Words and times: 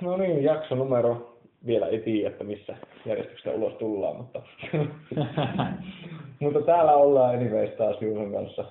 No 0.00 0.16
niin, 0.16 0.44
jakso 0.44 0.74
numero. 0.74 1.38
Vielä 1.66 1.86
ei 1.86 1.98
tiedä, 1.98 2.28
että 2.28 2.44
missä 2.44 2.76
järjestyksessä 3.06 3.50
ulos 3.50 3.72
tullaan, 3.72 4.16
mutta, 4.16 4.42
mutta 6.40 6.60
täällä 6.60 6.92
ollaan 6.92 7.34
anyways 7.34 7.70
taas 7.70 8.02
Juuson 8.02 8.32
kanssa. 8.32 8.64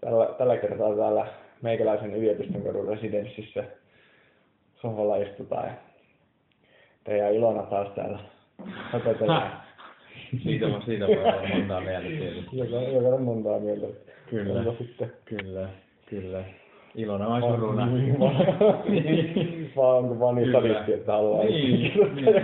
Tällä, 0.00 0.34
tällä 0.38 0.56
kertaa 0.56 0.96
täällä 0.96 1.26
meikäläisen 1.62 2.14
yliopiston 2.14 2.62
kadun 2.62 2.88
residenssissä 2.88 3.64
sohvalla 4.80 5.16
istutaan 5.16 5.66
ja 5.66 5.74
teidän 7.04 7.34
Ilona 7.34 7.62
taas 7.62 7.88
täällä 7.94 8.18
höpötellään. 8.66 9.62
siitä, 10.42 10.66
on, 10.66 10.82
siitä 10.82 11.06
olla 11.06 11.48
montaa 11.54 11.80
mieltä 11.80 12.08
tietysti. 12.08 12.58
Joka, 12.58 12.76
joka 12.76 13.08
on 13.08 13.22
montaa 13.22 13.58
mieltä. 13.58 13.86
Kyllä. 14.30 14.64
Kyllä, 15.24 15.68
kyllä. 16.06 16.44
Ilona 16.94 17.28
vai 17.28 17.40
suruna. 17.40 17.86
Niin, 17.86 19.72
vaan, 19.76 19.96
onko 19.96 20.18
vaan 20.20 20.34
niin 20.34 20.52
sadisti, 20.52 20.92
että 20.92 21.12
haluaa 21.12 21.44
Niin, 21.44 21.92
niin. 22.14 22.34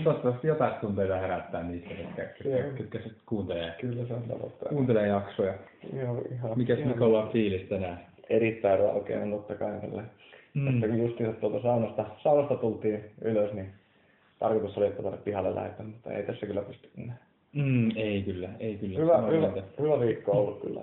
Toivottavasti 0.04 0.46
jotain 0.48 0.72
tunteita 0.80 1.16
herättää 1.16 1.62
niistä, 1.62 1.88
ketkä, 1.94 2.48
Joo. 2.48 2.58
ketkä, 2.58 2.76
ketkä 2.76 2.98
sit 2.98 3.18
kuuntelee, 3.26 3.72
Kyllä 3.80 4.06
se 4.06 4.14
on 4.14 4.22
tavoittaa. 4.22 4.68
kuuntelee 4.68 5.06
jaksoja. 5.06 5.54
Joo, 5.92 6.22
ihan. 6.32 6.52
Mikäs 6.56 6.78
ihan 6.78 6.92
Mikolla 6.92 7.22
on 7.22 7.30
fiilis 7.32 7.62
tänään? 7.68 8.00
Erittäin 8.30 8.78
raukeana 8.80 9.36
totta 9.36 9.54
kai 9.54 9.80
tälle. 9.80 10.02
Mm. 10.54 10.68
Että 10.68 10.88
kun 10.88 10.98
justiinsa 10.98 11.40
tuolta 11.40 11.62
saunasta, 11.62 12.04
saunasta 12.22 12.54
tultiin 12.56 13.04
ylös, 13.22 13.52
niin 13.52 13.68
tarkoitus 14.38 14.78
oli, 14.78 14.86
että 14.86 15.02
tuonne 15.02 15.20
pihalle 15.24 15.54
lähetään, 15.54 15.88
mutta 15.88 16.12
ei 16.12 16.22
tässä 16.22 16.46
kyllä 16.46 16.62
pysty 16.62 16.88
enää. 16.98 17.16
Mm, 17.52 17.90
ei 17.96 18.22
kyllä, 18.22 18.48
ei 18.60 18.76
kyllä. 18.76 18.98
Hyvä, 18.98 19.18
hyvä, 19.18 19.62
hyvä 19.80 20.00
viikko 20.00 20.32
on 20.32 20.38
ollut 20.38 20.60
kyllä. 20.60 20.80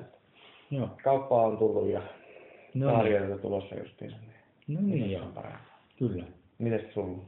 Joo. 0.71 0.89
kauppaa 1.03 1.41
on 1.41 1.57
tullut 1.57 1.89
ja 1.89 2.01
No, 2.75 2.87
niin. 2.87 2.97
tarjoita 2.97 3.37
tulossa 3.37 3.75
justiinsa. 3.75 4.17
Niin 4.67 4.81
no 4.81 4.87
niin 4.87 5.03
se 5.03 5.11
joo, 5.11 5.23
on 5.25 5.43
kyllä. 5.99 6.23
Mites 6.57 6.93
sulla? 6.93 7.23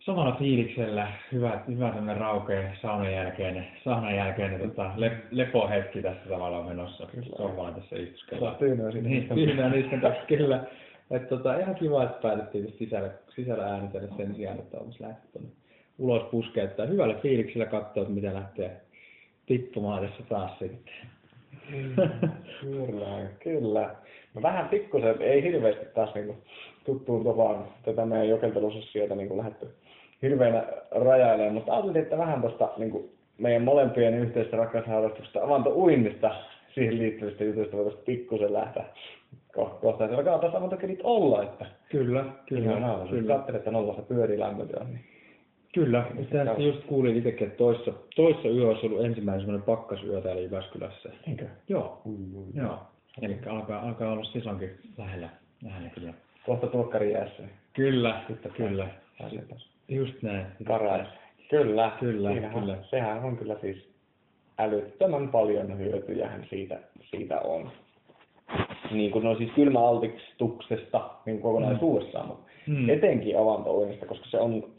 Samalla 0.00 0.36
fiiliksellä, 0.38 1.12
hyvä, 1.32 1.60
hyvä 1.68 1.90
tämmöinen 1.90 2.16
raukea 2.16 2.74
saunan 2.82 3.12
jälkeinen, 3.12 3.66
saunan 3.84 4.16
jälkeinen 4.16 4.60
tota, 4.60 4.90
le, 4.96 5.12
lepohetki 5.30 6.02
tässä 6.02 6.28
tavallaan 6.28 6.66
menossa. 6.66 7.06
Kyllä. 7.06 7.36
Sohvalla 7.36 7.72
tässä 7.72 7.96
istuskellaan. 7.96 8.56
Tyynää 8.56 8.90
sinne. 8.90 9.08
Niin, 9.08 9.28
tyynää 9.28 9.68
niistä 9.68 9.96
kanssa, 9.96 10.26
kyllä. 10.26 10.64
Että 11.10 11.28
tota, 11.28 11.58
ihan 11.58 11.74
kiva, 11.74 12.04
että 12.04 12.22
päätettiin 12.22 12.74
sisällä, 12.78 13.10
sisällä 13.34 13.64
äänitellä 13.64 14.08
sen 14.16 14.34
sijaan, 14.34 14.58
että 14.58 14.78
olisi 14.78 15.02
lähty 15.02 15.28
tuonne 15.32 15.50
ulos 15.98 16.22
puskeen. 16.30 16.66
Että 16.66 16.86
hyvällä 16.86 17.14
fiiliksellä 17.14 17.66
katsoa, 17.66 18.02
että 18.02 18.14
mitä 18.14 18.34
lähtee 18.34 18.80
tippumaan 19.46 20.06
tässä 20.06 20.22
taas 20.28 20.58
sitten. 20.58 20.94
Kyllä, 22.60 23.28
kyllä. 23.42 23.94
No 24.34 24.42
vähän 24.42 24.68
pikkusen, 24.68 25.22
ei 25.22 25.42
hirveästi 25.42 25.84
taas 25.94 26.14
niinku 26.14 26.36
tuttuun 26.84 27.24
tapaan 27.24 27.64
tätä 27.84 28.06
meidän 28.06 28.28
jokeltelusessiota 28.28 29.14
niinku 29.14 29.36
lähdetty 29.36 29.68
hirveänä 30.22 30.64
rajailemaan, 30.90 31.54
mutta 31.54 31.72
ajattelin, 31.72 32.02
että 32.02 32.18
vähän 32.18 32.40
tuosta 32.40 32.70
niinku 32.76 33.10
meidän 33.38 33.62
molempien 33.62 34.14
yhteisestä 34.14 34.56
rakkausharrastuksesta 34.56 35.42
avantouinnista 35.44 36.30
siihen 36.74 36.98
liittyvistä 36.98 37.44
jutuista 37.44 37.76
voitaisiin 37.76 38.04
pikkusen 38.04 38.52
lähteä 38.52 38.84
ko- 39.58 39.78
kohta. 39.80 40.08
Se 40.08 40.14
alkaa 40.14 40.38
taas 40.38 40.54
avantokelit 40.54 41.00
olla, 41.02 41.42
että 41.42 41.66
Kyllä, 41.90 42.24
kyllä, 42.46 42.70
jos 43.00 43.10
kyllä. 43.10 43.34
katselet, 43.36 43.58
että 43.58 43.70
nollassa 43.70 44.02
pyörii 44.02 44.38
lämpötila, 44.38 44.84
niin 44.84 45.00
Kyllä, 45.74 46.04
tästä 46.30 46.62
just 46.62 46.84
kuulin 46.84 47.16
itsekin, 47.16 47.46
että 47.46 47.56
toissa, 47.58 47.92
toissa 48.16 48.48
yö 48.48 48.68
olisi 48.68 48.86
ollut 48.86 49.04
ensimmäinen 49.04 49.40
semmoinen 49.40 49.66
pakkasyö 49.66 50.20
täällä 50.20 50.42
Jyväskylässä. 50.42 51.08
eikö? 51.28 51.44
Joo, 51.68 52.00
Ui, 52.06 52.14
ui. 52.34 52.46
joo. 52.54 52.78
Eli 53.22 53.38
alkaa, 53.48 53.80
alkaa 53.82 54.12
olla 54.12 54.24
sesonkin 54.24 54.70
lähellä, 54.98 55.28
lähellä 55.64 55.88
kyllä. 55.90 56.14
Kohta 56.46 56.66
tuokkari 56.66 57.12
jäässä. 57.12 57.42
Kyllä, 57.72 58.22
Sitten 58.28 58.52
kyllä. 58.52 58.88
Taas 59.18 59.32
Just 59.88 60.22
näin. 60.22 60.46
Karais. 60.64 61.08
Kyllä, 61.50 61.92
Kyllä, 62.00 62.30
Siinähän, 62.32 62.60
kyllä. 62.60 62.78
Sehän 62.90 63.24
on 63.24 63.36
kyllä 63.36 63.56
siis 63.60 63.88
älyttömän 64.58 65.28
paljon 65.28 65.78
hyötyjähän 65.78 66.46
siitä, 66.50 66.78
siitä 67.10 67.40
on. 67.40 67.70
Niin 68.90 69.10
kuin 69.10 69.24
no 69.24 69.34
siis 69.36 69.50
kylmäaltistuksesta 69.54 71.10
niin 71.26 71.40
kokonaisuudessaan, 71.40 72.26
mutta 72.26 72.44
Mm. 72.66 72.88
etenkin 72.88 73.38
avantouinnista, 73.38 74.06
koska 74.06 74.26
se 74.30 74.38
on 74.38 74.70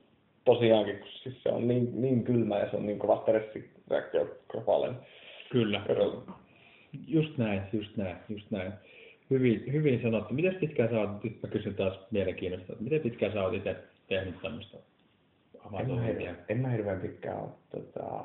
tosiaankin, 0.46 1.00
kun 1.00 1.08
siis 1.24 1.44
se 1.44 1.50
on 1.50 1.68
niin, 1.68 2.02
niin 2.02 2.24
kylmä 2.24 2.58
ja 2.58 2.70
se 2.72 2.78
on 2.78 2.86
niin 2.86 3.00
kova 3.00 3.22
stressireaktio 3.22 4.28
kropalle. 4.48 4.94
Kyllä. 5.52 5.82
Just 7.08 7.38
näin, 7.38 7.62
just 7.74 7.98
näin, 7.98 8.16
just 8.30 8.52
näin. 8.52 8.74
Hyvin, 9.30 9.64
hyvin 9.74 10.02
sanottu. 10.02 10.34
Miten 10.34 10.56
pitkään 10.56 10.90
sä 10.90 11.00
oot, 11.00 11.24
nyt 11.24 11.44
mä 11.44 11.50
kysyn 11.50 11.76
taas 11.76 12.00
mielenkiinnosta, 12.12 12.72
että 12.74 12.84
miten 12.84 13.02
pitkään 13.02 13.34
sä 13.34 13.44
oot 13.44 13.54
itse 13.54 13.76
tehnyt 14.08 14.42
tämmöistä 14.42 14.78
En 15.80 15.92
mä, 15.92 16.02
hirveän, 16.02 16.38
en 16.50 16.58
mä 16.58 16.70
hirveän 16.70 17.02
pitkään 17.02 17.38
ole, 17.38 17.50
tota, 17.70 18.24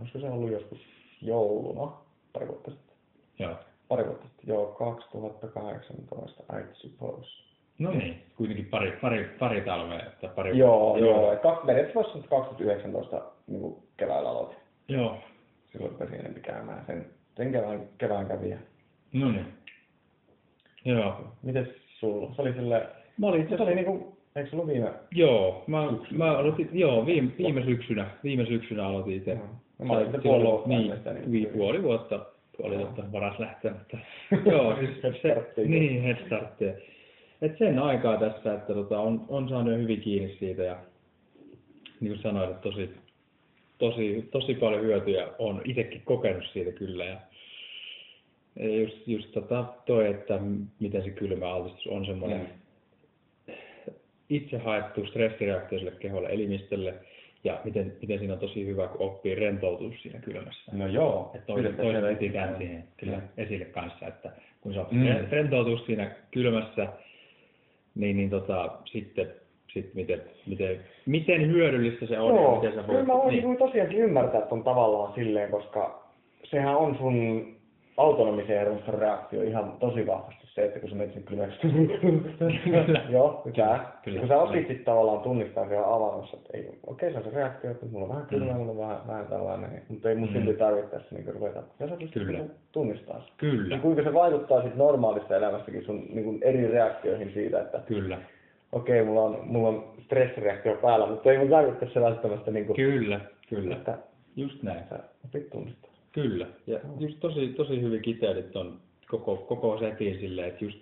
olisiko 0.00 0.18
se 0.18 0.30
ollut 0.30 0.50
joskus 0.50 0.78
jouluna, 1.22 1.92
pari 2.32 2.48
vuotta 2.48 2.70
sitten. 2.70 2.96
Joo. 3.38 3.56
Pari 3.88 4.04
vuotta 4.04 4.26
sitten, 4.26 4.46
joo, 4.46 4.66
2018, 4.66 6.42
I 6.58 6.62
suppose. 6.72 7.46
No 7.78 7.90
niin, 7.90 8.22
kuitenkin 8.36 8.66
pari, 8.66 8.92
pari, 9.00 9.24
pari 9.38 9.60
talvea. 9.60 10.06
Että 10.06 10.28
pari, 10.28 10.58
Joo, 10.58 10.96
joo. 10.98 11.32
Et 11.32 11.42
Kak, 11.42 11.66
periaatteessa 11.66 11.94
voisi 11.94 12.10
sanoa, 12.10 12.24
että 12.24 12.36
2019 12.36 13.22
niin 13.46 13.76
keväällä 13.96 14.30
aloitin. 14.30 14.58
Joo. 14.88 15.18
Silloin 15.72 15.92
rupesin 15.92 16.20
enempi 16.20 16.40
käymään 16.40 16.86
sen, 16.86 17.06
sen 17.36 17.52
kevään, 17.52 17.80
kevään 17.98 18.26
kävi. 18.26 18.54
No 19.12 19.32
niin. 19.32 19.46
Joo. 20.84 21.32
Mites 21.42 21.68
sulla? 21.98 22.34
Se 22.34 22.42
oli 22.42 22.52
sille, 22.52 22.86
Mä 23.18 23.26
olin 23.26 23.48
se 23.48 23.62
oli 23.62 23.74
niinku, 23.74 24.16
eikö 24.36 24.50
se 24.50 24.56
ollut 24.56 24.68
viime? 24.68 24.92
Joo, 25.14 25.64
mä, 25.66 25.78
mä 26.10 26.38
aloitin, 26.38 26.68
joo, 26.72 27.06
viime, 27.06 27.30
viime 27.38 27.64
syksynä, 27.64 28.10
viime 28.24 28.46
syksynä 28.46 28.86
aloitin 28.86 29.14
itse. 29.16 29.38
No 29.78 29.84
mä 29.86 29.92
olin 29.92 30.22
puoli 30.22 30.44
vuotta 30.44 30.68
niin, 30.68 30.92
niin- 31.26 31.48
puoli 31.48 31.82
vuotta, 31.82 32.26
puoli 32.56 32.74
Joo. 32.74 32.82
vuotta 32.82 33.12
varas 33.12 33.38
lähteä, 33.38 33.72
mutta 33.72 33.98
joo, 34.50 34.76
siis 34.76 35.22
se, 35.22 35.36
niin, 35.66 36.02
head 36.02 36.26
starttia. 36.26 36.72
Et 37.42 37.58
sen 37.58 37.78
aikaa 37.78 38.16
tässä, 38.16 38.54
että 38.54 38.74
tota, 38.74 39.00
on, 39.00 39.24
on 39.28 39.48
saanut 39.48 39.72
jo 39.72 39.78
hyvin 39.78 40.00
kiinni 40.00 40.36
siitä 40.38 40.62
ja 40.62 40.76
niin 42.00 42.12
kuin 42.12 42.22
sanoin, 42.22 42.50
että 42.50 42.62
tosi, 42.62 42.90
tosi, 43.78 44.28
tosi 44.30 44.54
paljon 44.54 44.82
hyötyjä 44.82 45.28
on 45.38 45.62
itsekin 45.64 46.02
kokenut 46.04 46.44
siitä 46.52 46.72
kyllä 46.72 47.04
ja 47.04 47.16
just, 48.80 49.08
just 49.08 49.32
tota 49.32 49.64
toi, 49.86 50.06
että 50.10 50.38
miten 50.80 51.02
se 51.02 51.10
kylmä 51.10 51.50
altistus 51.54 51.86
on 51.86 52.06
semmoinen 52.06 52.40
Mm. 52.40 53.54
itse 54.30 54.58
haettu 54.58 55.06
stressireaktio 55.06 55.78
sille 55.78 55.90
keholle, 56.00 56.28
elimistölle, 56.28 56.94
ja 57.44 57.60
miten, 57.64 57.96
miten 58.00 58.18
siinä 58.18 58.34
on 58.34 58.40
tosi 58.40 58.66
hyvä, 58.66 58.88
kun 58.88 59.06
oppii 59.06 59.34
rentoutua 59.34 59.90
siinä 60.02 60.20
kylmässä. 60.20 60.72
No 60.72 60.86
joo. 60.86 61.30
Että 61.34 61.52
se- 61.54 62.08
heti 62.10 62.28
tämän 62.30 62.56
siihen 62.58 62.84
kyllä 62.96 63.16
Mm. 63.16 63.22
esille 63.36 63.64
kanssa, 63.64 64.06
että 64.06 64.32
kun 64.60 64.74
sä 64.74 64.84
mm. 64.90 65.06
rentoutua 65.30 65.78
siinä 65.86 66.10
kylmässä, 66.30 66.88
niin, 67.94 68.16
niin 68.16 68.30
tota, 68.30 68.78
sitten 68.84 69.34
sit 69.82 69.94
miten, 69.94 70.20
miten, 70.46 70.76
miten 71.06 71.46
hyödyllistä 71.50 72.06
se 72.06 72.18
on 72.20 72.34
ja 72.34 72.40
Joo, 72.42 72.54
miten 72.56 72.74
sä 72.74 72.82
kyllä 72.82 73.02
mä 73.02 73.14
voisin 73.14 73.30
niin, 73.40 73.44
niin. 73.48 73.58
tosiaankin 73.58 73.98
ymmärtää 73.98 74.40
ton 74.40 74.64
tavallaan 74.64 75.12
silleen, 75.14 75.50
koska 75.50 76.02
sehän 76.44 76.76
on 76.76 76.96
sun 76.98 77.46
autonomisen 77.96 78.58
hermoston 78.58 78.94
reaktio 78.94 79.42
ihan 79.42 79.72
tosi 79.80 80.06
vahvasti 80.06 80.46
se, 80.46 80.64
että 80.64 80.80
kun 80.80 80.90
sä 80.90 80.96
menet 80.96 81.14
sen 81.14 81.22
kylmäksi. 81.22 81.58
Kyllä. 82.64 83.00
Joo. 83.08 83.42
Kyllä. 84.04 84.18
Kun 84.20 84.28
sä 84.28 84.38
opit 84.38 84.68
sit 84.68 84.84
tavallaan 84.84 85.20
tunnistaa 85.20 85.68
siellä 85.68 85.94
avannossa, 85.94 86.36
että 86.36 86.50
ei, 86.58 86.70
okei 86.86 87.10
se 87.12 87.18
on 87.18 87.24
se 87.24 87.30
reaktio, 87.30 87.70
että 87.70 87.86
mulla 87.86 88.04
on 88.04 88.10
vähän 88.10 88.26
kylmää, 88.26 88.52
Mm. 88.54 88.58
mulla 88.58 88.72
on 88.72 88.78
vähän, 88.78 88.98
vähän 89.08 89.26
tällainen, 89.26 89.82
mutta 89.88 90.08
ei 90.08 90.14
mun 90.14 90.28
Mm. 90.28 90.32
silti 90.34 90.54
tarvitse 90.58 90.90
tässä 90.90 91.14
niin 91.14 91.34
ruveta. 91.34 91.62
Ja 91.80 91.88
sä 91.88 91.94
Kyllä. 92.12 92.32
niinku 92.38 92.54
tunnistaa 92.72 93.20
sen. 93.20 93.28
Kyllä, 93.36 93.74
Ja 93.74 93.80
kuinka 93.80 94.02
se 94.02 94.14
vaikuttaa 94.14 94.62
sit 94.62 94.74
normaalista 94.76 95.36
elämästäkin 95.36 95.84
sun 95.84 96.02
niin 96.12 96.38
eri 96.42 96.68
reaktioihin 96.68 97.30
siitä, 97.34 97.60
että 97.60 97.80
kyllä, 97.86 98.18
okei, 98.76 99.04
mulla 99.04 99.22
on, 99.22 99.38
mulla 99.42 99.68
on 99.68 99.84
stressireaktio 100.04 100.76
päällä, 100.82 101.06
mutta 101.06 101.32
ei 101.32 101.38
mun 101.38 101.48
tarvitse 101.48 101.88
se 101.94 102.00
välttämättä 102.00 102.50
niin 102.50 102.66
kuin, 102.66 102.76
kyllä, 102.76 103.20
kyllä, 103.48 103.76
että 103.76 103.98
just 104.36 104.62
näin. 104.62 104.84
sä 104.90 104.98
opit 105.24 105.50
tunnistaa. 105.50 105.90
Kyllä, 106.12 106.46
ja 106.66 106.78
just 106.98 107.20
tosi, 107.20 107.48
tosi 107.48 107.80
hyvin 107.82 108.02
kiteytit 108.02 108.56
on 108.56 108.80
koko, 109.10 109.36
koko 109.36 109.78
setin 109.78 110.18
silleen, 110.20 110.48
että 110.48 110.64
just, 110.64 110.78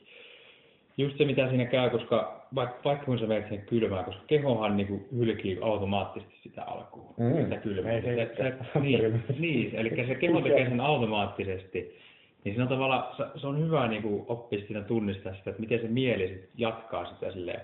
just 0.99 1.19
se 1.19 1.25
mitä 1.25 1.49
siinä 1.49 1.65
käy, 1.65 1.91
koska 1.91 2.47
vaikka, 2.55 2.81
vaikka 2.85 3.05
kun 3.07 3.19
sä 3.19 3.27
menet 3.27 3.49
sen 3.49 3.63
kylmään, 3.67 4.05
koska 4.05 4.23
kehohan 4.27 4.77
niinku 4.77 5.01
hylkii 5.17 5.59
automaattisesti 5.61 6.35
sitä 6.43 6.63
alkuun, 6.65 7.15
Mm. 7.17 7.43
sitä 7.45 7.57
kylmää. 7.57 8.01
Se 8.01 8.31
se, 8.37 8.55
se, 8.73 8.81
niin, 8.81 9.23
niin, 9.39 9.75
eli 9.75 10.07
se 10.07 10.15
keho 10.15 10.41
tekee 10.41 10.69
sen 10.69 10.81
automaattisesti, 10.81 11.97
niin 12.45 12.55
siinä 12.55 12.63
on 12.63 12.69
tavallaan, 12.69 13.31
se, 13.37 13.47
on 13.47 13.65
hyvä 13.65 13.89
niinku 13.89 14.25
oppia 14.29 14.67
siinä 14.67 14.81
tunnistaa 14.81 15.35
sitä, 15.35 15.51
että 15.51 15.61
miten 15.61 15.81
se 15.81 15.89
mieli 15.89 16.29
sit 16.29 16.51
jatkaa 16.57 17.05
sitä 17.05 17.33
silleen 17.33 17.61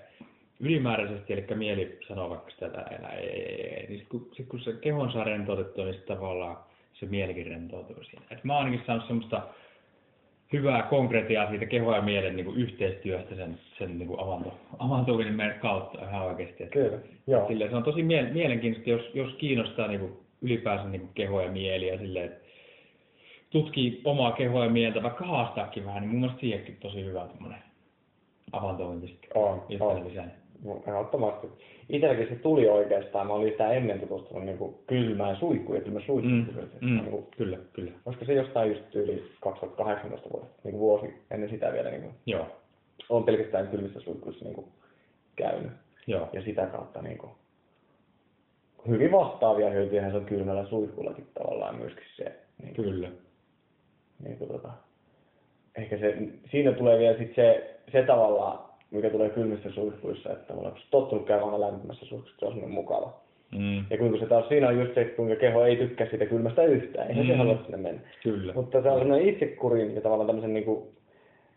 ylimääräisesti, 0.60 1.32
eli 1.32 1.46
mieli 1.54 1.98
sanoo 2.08 2.30
vaikka 2.30 2.50
sitä, 2.50 2.66
että 2.66 3.08
ei, 3.08 3.28
ei, 3.28 3.76
ei, 3.76 3.86
niin 3.88 3.98
sit 3.98 4.08
kun, 4.08 4.28
sit 4.32 4.48
kun 4.48 4.60
se 4.60 4.72
kehon 4.72 5.12
saa 5.12 5.24
rentoutettua, 5.24 5.84
niin 5.84 5.94
sit 5.94 6.06
tavallaan 6.06 6.56
se 6.92 7.06
mielikin 7.06 7.46
rentoutuu 7.46 8.04
siinä. 8.04 8.24
Et 8.30 8.44
mä 8.44 8.56
oon 8.56 8.64
ainakin 8.64 8.86
saanut 8.86 9.06
semmoista 9.06 9.42
hyvää 10.52 10.82
konkretiaa 10.82 11.48
siitä 11.48 11.66
kehon 11.66 11.96
ja 11.96 12.02
mielen 12.02 12.36
niin 12.36 12.46
kuin 12.46 12.56
yhteistyöstä 12.56 13.34
sen, 13.34 13.58
sen 13.78 13.98
niin 13.98 14.08
kuin 14.08 14.20
avanto, 14.20 14.58
avantouinnin 14.78 15.54
kautta 15.60 16.04
ihan 16.04 16.26
oikeasti. 16.26 16.62
Että, 16.62 16.78
Kyllä, 16.78 16.98
joo. 17.26 17.48
Silleen, 17.48 17.70
se 17.70 17.76
on 17.76 17.82
tosi 17.82 18.02
mie- 18.02 18.30
mielenkiintoista, 18.32 18.90
jos, 18.90 19.10
jos 19.14 19.34
kiinnostaa 19.34 19.88
niin 19.88 20.00
kuin 20.00 20.12
ylipäänsä 20.42 20.88
niin 20.88 21.00
kuin 21.00 21.14
keho 21.14 21.40
ja 21.40 21.50
mieli 21.50 21.88
ja 21.88 21.98
silleen, 21.98 22.24
että 22.24 22.39
tutkii 23.50 24.00
omaa 24.04 24.32
kehoa 24.32 24.64
ja 24.64 24.70
mieltä, 24.70 25.02
vaikka 25.02 25.26
haastaakin 25.26 25.86
vähän, 25.86 26.00
niin 26.02 26.10
mun 26.10 26.20
mielestä 26.20 26.40
siihenkin 26.40 26.76
tosi 26.80 27.04
hyvä 27.04 27.26
tämmöinen 27.26 27.58
avantouinti 28.52 29.06
sitten. 29.08 29.30
On, 29.34 29.62
on. 29.80 30.82
Ehdottomasti. 30.86 31.46
Itselläkin 31.88 32.28
se 32.28 32.34
tuli 32.34 32.68
oikeastaan. 32.68 33.26
Mä 33.26 33.32
olin 33.32 33.50
sitä 33.50 33.72
ennen 33.72 34.00
tutustunut 34.00 34.44
niin 34.44 34.58
kuin 34.58 34.74
kylmään 34.86 35.36
suihkuun 35.36 35.78
ja 35.78 35.84
kylmä 35.84 36.00
suihku. 36.00 36.28
Mm, 36.28 36.46
Mm, 36.80 36.96
niin 36.96 37.10
kuin, 37.10 37.26
kyllä, 37.36 37.58
kyllä. 37.72 37.90
olisiko 38.06 38.24
se 38.24 38.34
jostain 38.34 38.68
just 38.70 38.94
yli 38.94 39.24
2018 39.40 40.30
vuodesta, 40.32 40.56
niin 40.64 40.72
kuin 40.72 40.80
vuosi 40.80 41.06
ennen 41.30 41.50
sitä 41.50 41.72
vielä 41.72 41.90
niin 41.90 42.02
kuin, 42.02 42.14
Joo, 42.26 42.46
on 43.08 43.24
pelkästään 43.24 43.68
kylmissä 43.68 44.00
suihkuissa 44.00 44.44
niin 44.44 44.54
kuin, 44.54 44.66
käynyt. 45.36 45.72
joo, 46.06 46.28
Ja 46.32 46.42
sitä 46.42 46.66
kautta 46.66 47.02
niin 47.02 47.18
kuin, 47.18 47.30
hyvin 48.88 49.12
vastaavia 49.12 49.70
hyötyjä 49.70 50.10
se 50.10 50.16
on 50.16 50.24
kylmällä 50.24 50.66
suihkullakin 50.66 51.26
tavallaan 51.34 51.76
myöskin 51.76 52.04
se. 52.16 52.24
Niin 52.62 52.74
kuin, 52.74 52.88
kyllä. 52.88 53.08
Niin 54.24 54.38
kuin, 54.38 54.50
tota, 54.50 54.68
ehkä 55.76 55.98
se, 55.98 56.16
siinä 56.50 56.72
tulee 56.72 56.98
vielä 56.98 57.18
sit 57.18 57.34
se, 57.34 57.76
se 57.92 58.02
tavallaan, 58.02 58.58
mikä 58.90 59.10
tulee 59.10 59.28
kylmissä 59.30 59.70
suihkuissa, 59.70 60.32
että 60.32 60.54
kun 60.54 60.66
oot 60.66 60.86
tottunut 60.90 61.26
käymään 61.26 61.60
lämpimässä 61.60 62.06
suihkussa, 62.06 62.36
se 62.38 62.46
on 62.46 62.52
semmoinen 62.52 62.74
mukava. 62.74 63.12
Mm, 63.58 63.84
Ja 63.90 63.98
kuinka 63.98 64.18
se 64.18 64.26
taas 64.26 64.48
siinä 64.48 64.68
on 64.68 64.78
just 64.78 64.94
se, 64.94 65.04
kuinka 65.04 65.36
keho 65.36 65.64
ei 65.64 65.76
tykkää 65.76 66.06
siitä 66.10 66.26
kylmästä 66.26 66.62
yhtään, 66.64 67.08
eihän 67.10 67.26
se 67.26 67.32
Mm. 67.32 67.38
halua 67.38 67.58
sinne 67.62 67.76
mennä. 67.76 68.00
kyllä. 68.22 68.52
Mutta 68.52 68.82
se 68.82 68.90
on 68.90 68.98
semmoinen 68.98 69.28
itsekurin 69.28 69.94
ja 69.94 70.00
tavallaan 70.00 70.26
tämmöisen 70.26 70.54
niinku 70.54 70.88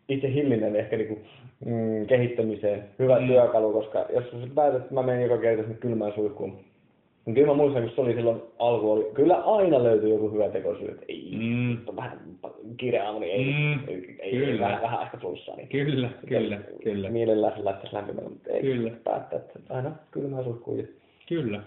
itsehillinen 0.10 0.76
ehkä 0.76 0.98
niinku, 0.98 1.20
mm, 1.66 2.06
kehittämiseen 2.08 2.84
hyvä 3.00 3.20
Mm. 3.20 3.28
työkalu, 3.28 3.74
koska 3.74 4.06
jos 4.14 4.32
sä 4.32 4.38
päätät, 4.56 4.82
että 4.82 4.94
mä 4.94 5.04
menen 5.04 5.22
joka 5.24 5.38
kerta 5.38 5.64
sinne 5.64 5.78
kylmään 5.78 6.14
suihkuun, 6.16 6.58
niin 7.26 7.34
kyllä 7.36 7.48
mä 7.48 7.54
muistan, 7.54 7.84
kun 7.84 7.92
se 7.96 8.02
oli 8.02 8.14
silloin 8.14 8.42
alku, 8.60 8.92
oli, 8.92 9.12
kyllä 9.14 9.36
aina 9.36 9.84
löytyi 9.84 10.10
joku 10.10 10.30
hyvä 10.32 10.50
tekosyy, 10.50 10.88
että 10.92 11.06
ei, 11.08 11.32
Mm. 11.38 11.78
on 11.88 11.96
vähän 11.96 12.20
aamu, 13.06 13.20
niin 13.20 13.32
ei, 13.34 13.46
Mm. 13.54 13.80
ei, 13.88 14.16
ei, 14.20 14.32
Kyllä. 14.32 14.60
vähän, 14.66 14.82
vähän 14.82 15.02
ehkä 15.02 15.18
flussaa. 15.18 15.56
Niin 15.56 15.68
Kyllä, 15.68 16.10
kyllä, 16.28 16.60
kyllä, 16.84 17.10
Mielellään 17.10 17.54
se 17.58 17.64
laittaisi 17.64 17.96
lämpimään, 17.96 18.30
mutta 18.32 18.50
ei 18.50 18.62
Kyllä. 18.62 18.92
päättää, 19.04 19.40
että 19.40 19.60
aina 19.70 19.92
kylmään 20.12 20.44
suihkuun. 20.44 20.88
kyllä. 21.30 21.60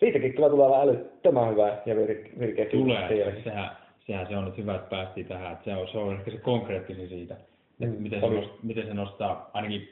Siitäkin 0.00 0.32
kyllä 0.34 0.50
tulee 0.50 0.68
vähän 0.70 0.88
älyttömän 0.88 1.50
hyvä 1.50 1.68
ja 1.86 1.94
vir- 1.94 2.38
virkeä 2.38 2.64
sen 2.64 2.80
Tulee. 2.80 3.40
Sehän, 3.44 3.70
sehän 4.06 4.26
se 4.26 4.36
on 4.36 4.44
nyt 4.44 4.56
hyvä, 4.56 4.74
että 4.74 4.90
päästiin 4.90 5.26
tähän. 5.26 5.52
Että 5.52 5.64
se, 5.64 5.76
on, 5.76 5.88
se 5.88 5.98
on 5.98 6.12
ehkä 6.14 6.30
se 6.30 6.36
konkreettisin 6.38 7.08
siitä. 7.08 7.34
Että 7.34 7.96
Mm, 7.96 8.02
miten, 8.02 8.20
se 8.20 8.26
miten 8.62 8.86
se 8.86 8.94
nostaa 8.94 9.50
ainakin 9.52 9.88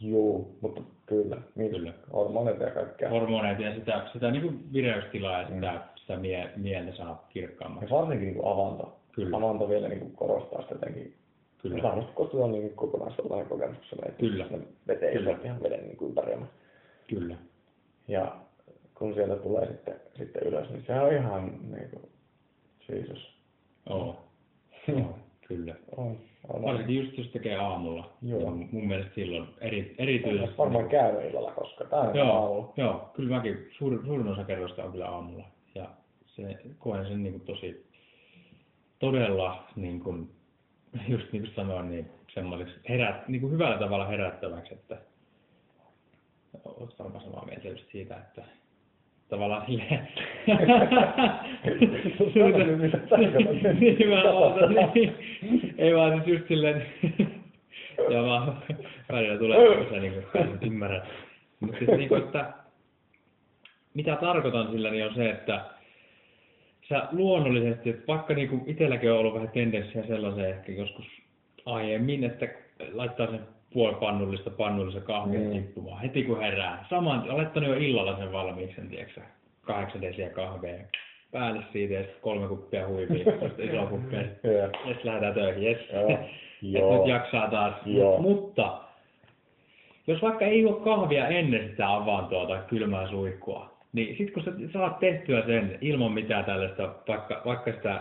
Joo, 0.00 0.48
mutta 0.60 0.80
kyllä. 1.06 1.36
Niin, 1.54 1.70
Kyllä. 1.70 1.92
Hormonit 2.12 2.60
ja 2.60 2.70
kaikkea. 2.70 3.10
hormoneita 3.10 3.62
ja 3.62 3.74
sitä, 3.74 4.06
sitä 4.12 4.30
niin 4.30 4.42
kuin 4.42 4.72
vireystilaa 4.72 5.40
ja 5.40 5.48
sitä, 5.48 5.80
sitä 5.96 6.16
mie, 6.16 6.50
mieltä 6.56 6.96
saa 6.96 7.08
ja 7.08 7.16
kirkkaammaksi. 7.28 7.90
varsinkin 7.90 8.28
niin 8.28 8.44
avanto. 8.44 8.96
Kyllä. 9.12 9.36
Avanto 9.36 9.68
vielä 9.68 9.88
niin 9.88 10.00
kuin 10.00 10.12
korostaa 10.16 10.62
sitä 10.62 10.74
jotenkin. 10.74 11.14
Kyllä. 11.62 11.82
Se 12.30 12.36
on 12.36 12.52
niin 12.52 12.74
kokonaisvaltainen 12.74 13.46
kokemus, 13.46 13.76
kun 13.76 13.86
sä 13.90 13.96
menet 13.96 14.18
Kyllä. 14.18 14.46
veteen 14.86 15.12
Kyllä. 15.12 15.30
ja 15.30 15.38
ihan 15.44 15.62
veden 15.62 15.80
niin 15.84 15.96
kuin 15.96 16.08
ympäröimään. 16.08 16.50
Kyllä. 17.08 17.36
Ja 18.08 18.36
kun 18.94 19.14
sieltä 19.14 19.36
tulee 19.36 19.66
sitten, 19.66 19.94
sitten 20.18 20.42
ylös, 20.42 20.70
niin 20.70 20.84
se 20.86 21.00
on 21.00 21.12
ihan 21.12 21.58
niin 21.72 21.90
kuin, 21.90 22.10
Jesus. 22.88 23.36
Oo. 23.90 24.16
Joo, 24.88 25.18
kyllä. 25.48 25.74
On, 25.96 26.04
on, 26.06 26.06
on. 26.06 26.18
Varsinkin 26.48 26.96
just 26.96 27.18
jos 27.18 27.28
tekee 27.28 27.56
aamulla. 27.56 28.10
Joo. 28.22 28.40
Ja 28.40 28.50
mun 28.50 28.86
mielestä 28.86 29.14
silloin 29.14 29.48
eri, 29.60 29.94
erityisesti... 29.98 30.44
ole 30.48 30.58
varmaan 30.58 30.88
käynyt 30.88 31.30
illalla 31.30 31.50
koska 31.50 31.84
Tää 31.84 32.00
on 32.00 32.16
Joo, 32.16 32.32
aamulla. 32.32 32.72
joo, 32.76 33.10
kyllä 33.14 33.36
mäkin, 33.36 33.70
suur, 33.78 34.02
suurin 34.06 34.28
osa 34.28 34.44
kerroista 34.44 34.84
on 34.84 34.92
kyllä 34.92 35.08
aamulla. 35.08 35.44
Ja 35.74 35.88
se, 36.26 36.42
koen 36.78 37.06
sen 37.08 37.22
niin 37.22 37.32
kuin 37.32 37.44
tosi, 37.44 37.86
todella 38.98 39.64
niin 39.76 40.00
kuin, 40.00 40.30
just 41.08 41.32
niin 41.32 41.42
kuin 41.42 41.54
sanoin, 41.54 41.90
niin 41.90 42.10
semmoiseksi 42.34 42.74
herät, 42.88 43.28
niin 43.28 43.40
kuin 43.40 43.52
hyvällä 43.52 43.78
tavalla 43.78 44.06
herättäväksi, 44.06 44.74
että 44.74 44.98
olet 46.64 46.98
varmaan 46.98 47.24
samaa 47.24 47.44
mieltä 47.44 47.68
just 47.68 47.90
siitä, 47.92 48.16
että 48.16 48.42
tavallaan 49.28 49.66
silleen... 49.66 50.08
Niin 53.80 54.08
mä 54.08 54.22
ootan, 54.22 54.74
niin. 54.94 55.14
Ei 55.78 55.94
vaan 55.94 56.12
siis 56.14 56.26
just 56.26 56.48
silleen... 56.48 56.86
ja 58.10 58.22
vaan 58.22 58.62
välillä 59.12 59.38
tulee, 59.38 59.76
kun 59.76 59.86
sä 59.90 60.00
niin 60.00 60.12
kuin, 60.12 60.58
ymmärrät. 60.62 61.04
Mutta 61.60 61.78
siis 61.78 61.90
niin 61.90 62.08
kuin, 62.08 62.22
että 62.22 62.52
mitä 63.94 64.16
tarkoitan 64.16 64.70
sillä, 64.72 64.90
niin 64.90 65.06
on 65.06 65.14
se, 65.14 65.30
että 65.30 65.64
sä 66.88 67.08
luonnollisesti, 67.12 67.90
että 67.90 68.06
vaikka 68.06 68.34
niin 68.34 68.48
kuin 68.48 68.62
itselläkin 68.66 69.12
on 69.12 69.18
ollut 69.18 69.34
vähän 69.34 69.48
tendenssiä 69.48 70.06
sellaiseen 70.06 70.50
ehkä 70.50 70.72
joskus 70.72 71.06
aiemmin, 71.66 72.24
että 72.24 72.48
laittaa 72.92 73.26
sen 73.26 73.40
puolipannullista 73.72 74.50
pannullista 74.50 75.00
kahvia 75.00 75.40
Mm. 75.40 75.50
tippumaan 75.50 76.02
heti 76.02 76.22
kun 76.22 76.40
herää. 76.40 76.84
Saman, 76.90 77.30
on 77.30 77.36
laittanut 77.36 77.68
jo 77.70 77.76
illalla 77.76 78.16
sen 78.16 78.32
valmiiksi, 78.32 78.76
sen 78.76 78.88
tiedätkö, 78.88 79.20
kahdeksan 79.62 80.00
desiä 80.02 80.30
kahvea 80.30 80.78
päälle 81.32 81.62
siitä 81.72 81.94
ja 81.94 82.00
sitten 82.02 82.20
kolme 82.20 82.48
kuppia 82.48 82.88
huivia, 82.88 83.24
sitten 83.48 83.68
iso 83.74 83.86
kuppia. 83.86 84.20
Joo. 84.20 84.70
Jes, 84.84 85.04
lähdetään 85.04 85.34
töihin, 85.34 85.62
jes. 85.62 85.78
Joo. 86.62 86.92
Et 86.94 86.98
nyt 86.98 87.06
jaksaa 87.08 87.50
taas. 87.50 87.74
Joo. 87.86 88.18
Mutta 88.18 88.78
jos 90.06 90.22
vaikka 90.22 90.44
ei 90.44 90.64
ole 90.66 90.80
kahvia 90.84 91.28
ennen 91.28 91.68
sitä 91.70 91.94
avantoa 91.94 92.46
tai 92.46 92.60
kylmää 92.68 93.08
suihkua, 93.08 93.76
niin 93.92 94.16
sit 94.16 94.30
kun 94.32 94.42
sä 94.42 94.52
saat 94.72 94.98
tehtyä 94.98 95.42
sen 95.46 95.78
ilman 95.80 96.12
mitään 96.12 96.44
tällaista, 96.44 96.94
vaikka, 97.08 97.42
vaikka 97.44 97.72
sitä 97.72 98.00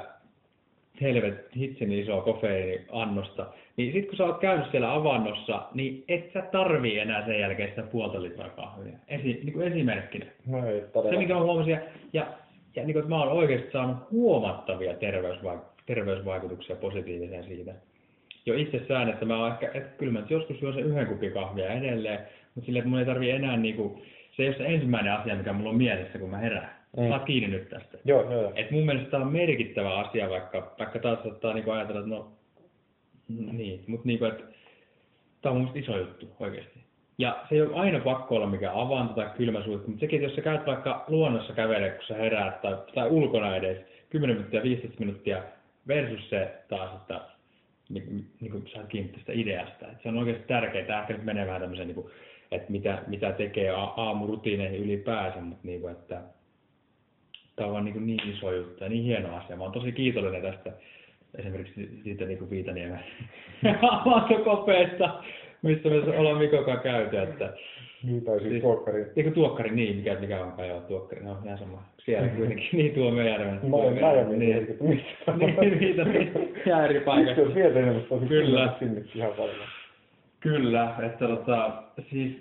helvet 1.01 1.55
hitsin 1.55 1.91
isoa 1.91 2.21
kofeiiniannosta, 2.21 3.45
niin 3.77 3.93
sit 3.93 4.07
kun 4.07 4.17
sä 4.17 4.25
oot 4.25 4.39
käynyt 4.39 4.71
siellä 4.71 4.93
avannossa, 4.93 5.61
niin 5.73 6.03
et 6.07 6.33
sä 6.33 6.41
tarvii 6.41 6.99
enää 6.99 7.25
sen 7.25 7.39
jälkeen 7.39 7.69
sitä 7.69 7.81
puolta 7.81 8.21
litraa 8.21 8.49
kahvia. 8.49 8.97
Esi, 9.07 9.23
niin 9.23 9.53
kuin 9.53 9.67
esimerkkinä. 9.67 10.25
No 10.47 10.67
ei 10.67 10.83
Se, 11.09 11.17
mikä 11.17 11.33
mä 11.33 11.41
huomasin, 11.41 11.71
ja, 11.71 11.79
ja, 12.13 12.27
ja 12.75 12.83
niin 12.83 12.93
kuin, 12.93 12.97
että 12.97 13.09
mä 13.09 13.19
oon 13.19 13.31
oikeasti 13.31 13.71
saanut 13.71 13.97
huomattavia 14.11 14.93
terveysvaik- 14.93 15.83
terveysvaikutuksia 15.85 16.75
positiivisia 16.75 17.43
siitä. 17.43 17.73
Jo 18.45 18.53
itsessään, 18.57 19.09
että 19.09 19.25
mä 19.25 19.39
oon 19.39 19.51
ehkä, 19.51 19.71
että 19.73 19.97
kyllä 19.97 20.11
mä 20.11 20.23
joskus 20.29 20.61
juon 20.61 20.73
sen 20.73 20.83
yhden 20.83 21.07
kupin 21.07 21.31
kahvia 21.31 21.73
edelleen, 21.73 22.19
mutta 22.55 22.65
silleen, 22.65 22.81
että 22.81 22.89
mun 22.89 22.99
ei 22.99 23.05
tarvi 23.05 23.29
enää 23.29 23.57
niinku, 23.57 24.01
se 24.35 24.43
ei 24.43 24.49
ole 24.49 24.57
se 24.57 24.65
ensimmäinen 24.65 25.13
asia, 25.13 25.35
mikä 25.35 25.53
mulla 25.53 25.69
on 25.69 25.77
mielessä, 25.77 26.19
kun 26.19 26.29
mä 26.29 26.37
herään. 26.37 26.74
Mm. 26.97 27.09
Saat 27.09 27.25
kiinni 27.25 27.47
nyt 27.47 27.69
tästä. 27.69 27.97
Joo, 28.05 28.31
joo, 28.31 28.41
joo. 28.41 28.51
Et 28.55 28.71
mun 28.71 28.85
mielestä 28.85 29.09
tämä 29.09 29.25
on 29.25 29.31
merkittävä 29.31 29.95
asia, 29.95 30.29
vaikka, 30.29 30.75
vaikka 30.79 30.99
taas 30.99 31.19
saattaa 31.23 31.53
niinku 31.53 31.71
ajatella, 31.71 31.99
että 31.99 32.15
no, 32.15 32.31
niin, 33.27 33.83
mutta 33.87 34.07
niinku, 34.07 34.25
tämä 35.41 35.55
on 35.55 35.61
mun 35.61 35.71
iso 35.75 35.97
juttu 35.97 36.29
oikeasti. 36.39 36.79
Ja 37.17 37.45
se 37.49 37.55
ei 37.55 37.61
ole 37.61 37.75
aina 37.75 37.99
pakko 37.99 38.35
olla 38.35 38.47
mikä 38.47 38.71
avanto 38.73 39.13
tai 39.13 39.29
kylmä 39.37 39.63
suihku, 39.63 39.87
mutta 39.87 39.99
sekin, 39.99 40.17
että 40.17 40.27
jos 40.27 40.35
sä 40.35 40.41
käyt 40.41 40.65
vaikka 40.65 41.05
luonnossa 41.07 41.53
kävelee, 41.53 41.91
kun 41.91 42.05
sä 42.07 42.15
heräät, 42.15 42.61
tai, 42.61 42.77
tai 42.95 43.09
ulkona 43.09 43.55
edes, 43.55 43.77
10 44.09 44.35
minuuttia, 44.35 44.63
15 44.63 44.99
minuuttia, 44.99 45.43
versus 45.87 46.29
se 46.29 46.51
taas, 46.69 46.95
että 46.95 47.21
niin, 47.89 48.25
niin 48.41 48.51
kuin 48.51 48.67
sä 48.73 48.83
kiinni 48.89 49.13
tästä 49.13 49.31
ideasta. 49.33 49.87
Että 49.87 50.03
se 50.03 50.09
on 50.09 50.17
oikeasti 50.17 50.47
tärkeää. 50.47 50.85
Tämä 50.85 51.01
ehkä 51.01 51.13
nyt 51.13 51.23
menee 51.23 51.47
vähän 51.47 51.61
tämmöisen, 51.61 51.87
niin 51.87 51.95
kuin, 51.95 52.07
että 52.51 52.71
mitä, 52.71 53.03
mitä 53.07 53.31
tekee 53.31 53.69
aamurutiineihin 53.69 54.79
ylipäänsä, 54.79 55.41
mutta 55.41 55.67
niin 55.67 55.81
kuin, 55.81 55.91
että 55.91 56.21
tämä 57.55 57.67
on 57.67 57.73
vaan 57.73 57.85
niin, 57.85 58.05
niin 58.07 58.29
iso 58.29 58.51
juttu 58.51 58.83
ja 58.83 58.89
niin 58.89 59.03
hieno 59.03 59.35
asia. 59.35 59.55
Mä 59.55 59.63
oon 59.63 59.71
tosi 59.71 59.91
kiitollinen 59.91 60.41
tästä 60.41 60.71
esimerkiksi 61.37 61.89
siitä 62.03 62.25
niin 62.25 62.37
kuin 62.37 62.49
Viitaniemen 62.49 62.99
avantokopeesta, 63.91 65.23
missä 65.61 65.89
me 65.89 66.17
ollaan 66.19 66.37
Mikokaan 66.37 66.79
käyty. 66.79 67.17
Että, 67.17 67.53
Niin, 68.03 68.25
tai 68.25 68.39
siis 68.39 68.49
Siis- 68.51 68.63
tuokkari. 68.63 69.05
eikö 69.15 69.31
tuokkari 69.31 69.75
niin, 69.75 69.95
mikä, 69.95 70.15
mikä 70.19 70.43
on 70.43 70.51
kai 70.51 70.81
tuokkari, 70.87 71.23
no 71.23 71.37
ihan 71.45 71.57
sama. 71.57 71.83
Siellä 71.97 72.27
kuitenkin, 72.27 72.69
niin 72.73 72.93
Tuomiojärven. 72.93 73.59
Mä 73.69 73.75
olen 73.75 73.93
Miami, 73.93 74.37
niin. 74.37 74.57
että 74.57 74.83
mistä. 74.83 75.31
Niin, 75.37 75.99
eri 76.85 76.99
paikassa. 76.99 77.15
Miksi 77.35 77.41
on 77.41 77.53
sieltä 77.53 77.79
enemmän 77.79 78.03
tosi 78.09 78.25
Kyllä. 78.25 78.73
sinne 78.79 79.01
ihan 79.15 79.29
varmaan. 79.29 79.69
Kyllä, 80.39 80.95
että 81.05 81.27
tota, 81.27 81.71
siis, 82.09 82.31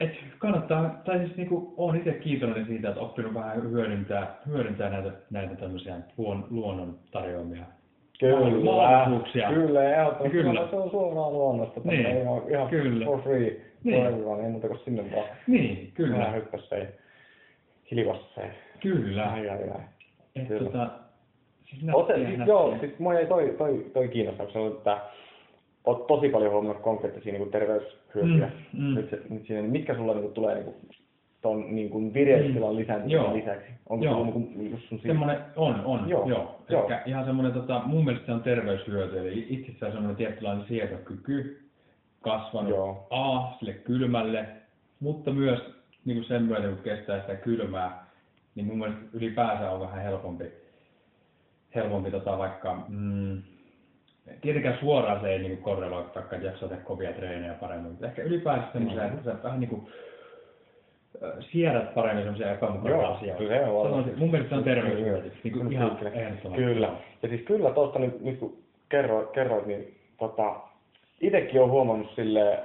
et 0.00 0.10
kannattaa, 0.38 1.00
tai 1.04 1.18
siis 1.18 1.36
niinku, 1.36 1.74
olen 1.76 1.96
itse 1.96 2.12
kiitollinen 2.12 2.66
siitä, 2.66 2.88
että 2.88 3.00
oppinut 3.00 3.34
vähän 3.34 3.70
hyödyntää, 3.70 4.36
hyödyntää 4.46 4.90
näitä, 4.90 5.12
näitä 5.30 5.54
tämmöisiä 5.54 5.96
luon, 6.16 6.46
luonnon 6.50 6.98
tarjoamia 7.10 7.64
Kyllä, 8.20 9.06
kyllä, 9.54 9.94
ehdottomasti. 9.94 10.30
Kyllä. 10.30 10.68
Se 10.70 10.76
on 10.76 10.90
suoraan 10.90 11.32
luonnosta. 11.32 11.80
Niin, 11.84 12.04
Niin. 12.04 12.22
Ihan, 12.22 12.42
ihan 12.48 12.68
kyllä. 12.68 13.04
for 13.04 13.22
free. 13.22 13.60
Niin. 13.84 14.02
For 14.02 14.12
everyone, 14.12 14.42
ei 14.42 14.50
muuta 14.50 14.68
kuin 14.68 14.80
sinne 14.84 15.04
vaan. 15.16 15.26
Niin, 15.46 15.92
kyllä, 15.94 16.30
hyppäseen. 16.30 16.88
Hilvasseen. 17.90 18.50
kyllä. 18.80 19.32
Ai 19.32 19.48
ai 19.48 19.62
ai. 19.62 19.80
Et, 20.36 20.48
Kyllä. 20.48 20.64
tota, 20.64 20.90
Siis 21.70 21.82
Ote, 21.92 22.14
siis, 22.14 22.40
joo, 22.46 22.76
siis 22.80 22.98
mua 22.98 23.14
ei 23.14 23.26
toi, 23.26 23.54
toi, 23.58 23.86
toi 23.92 24.08
kiinnostaa, 24.08 24.46
kun 24.46 24.52
sanoit, 24.52 24.74
että 24.74 24.98
oot 25.84 26.06
tosi 26.06 26.28
paljon 26.28 26.52
huomannut 26.52 26.82
konkreettisia 26.82 27.32
niin 27.32 27.50
terveyshyötyjä. 27.50 28.50
Mm, 28.72 28.84
mm. 28.84 28.94
Nyt, 28.94 29.10
se, 29.10 29.20
nyt 29.30 29.46
siinä, 29.46 29.62
niin 29.62 29.72
mitkä 29.72 29.94
sulla 29.94 30.14
niin 30.14 30.32
tulee 30.32 30.54
niin 30.54 30.74
ton 31.40 31.74
niin 31.74 31.90
kuin 31.90 32.14
vireystilan 32.14 32.76
lisääntymisen 32.76 33.24
Joo. 33.24 33.34
lisäksi? 33.34 33.72
Onko 33.88 34.04
Joo. 34.04 34.14
sulla 34.14 34.26
niin 34.26 34.70
kuin, 34.70 34.80
sun 34.80 34.98
siis... 34.98 35.02
Semmoinen 35.02 35.38
on, 35.56 35.84
on, 35.84 36.08
Joo, 36.08 36.20
joo. 36.20 36.28
joo. 36.28 36.60
joo. 36.68 36.82
Ehkä 36.82 37.02
ihan 37.06 37.24
semmoinen, 37.24 37.52
tota, 37.52 37.82
mun 37.86 38.04
mielestä 38.04 38.26
se 38.26 38.32
on 38.32 38.42
terveyshyöty, 38.42 39.18
eli 39.18 39.46
itsessään 39.48 39.92
semmoinen 39.92 40.16
tietynlainen 40.16 40.66
sietokyky 40.68 41.60
kasvanut 42.20 42.70
Joo. 42.70 43.06
A, 43.10 43.52
sille 43.58 43.72
kylmälle, 43.72 44.48
mutta 45.00 45.32
myös 45.32 45.60
niin 46.04 46.16
kuin 46.16 46.28
sen 46.28 46.42
myötä, 46.42 46.68
kun 46.68 46.78
kestää 46.84 47.20
sitä 47.20 47.34
kylmää, 47.34 48.06
niin 48.54 48.66
mun 48.66 48.78
mielestä 48.78 49.02
ylipäänsä 49.12 49.70
on 49.70 49.80
vähän 49.80 50.02
helpompi, 50.02 50.44
helpompi 51.74 52.10
tota 52.10 52.38
vaikka, 52.38 52.84
mm, 52.88 53.42
tietenkään 54.40 54.78
suoraan 54.80 55.20
se 55.20 55.28
ei 55.32 55.38
niin 55.38 55.58
korreloi, 55.58 56.04
vaikka 56.14 56.36
jaksaa 56.36 56.68
tehdä 56.68 56.82
kovia 56.82 57.12
treenejä 57.12 57.54
paremmin, 57.54 57.90
mutta 57.90 58.06
ehkä 58.06 58.22
ylipäänsä 58.22 58.66
semmoisia, 58.72 59.02
Mm. 59.02 59.08
että 59.08 59.24
sä 59.32 59.42
vähän 59.42 59.60
niin 59.60 59.68
kuin, 59.70 59.86
siedät 61.52 61.94
paremmin 61.94 62.24
semmoisia 62.24 62.52
epämukavia 62.52 62.96
Joo, 62.96 63.14
asioita. 63.14 63.38
kyllä 63.38 63.56
se 63.58 63.64
on 63.64 64.12
mun 64.16 64.30
mielestä 64.30 64.48
se 64.48 64.54
on 64.58 64.64
terveyshyöty. 64.64 65.32
Niin 65.44 65.52
kuin 65.52 65.66
Kyllä, 65.68 65.70
ihan 65.84 65.96
kyllä. 65.96 66.10
ehdottomasti. 66.10 66.64
Kyllä. 66.64 66.92
Ja 67.22 67.28
siis 67.28 67.42
kyllä 67.42 67.70
tuosta 67.70 67.98
nyt, 67.98 68.20
nyt 68.20 68.38
kun 68.38 68.56
kerroit, 68.88 69.30
kerroit 69.30 69.66
niin 69.66 69.94
tota, 70.18 70.54
itekin 71.20 71.60
on 71.62 71.70
huomannut 71.70 72.10
sille 72.16 72.58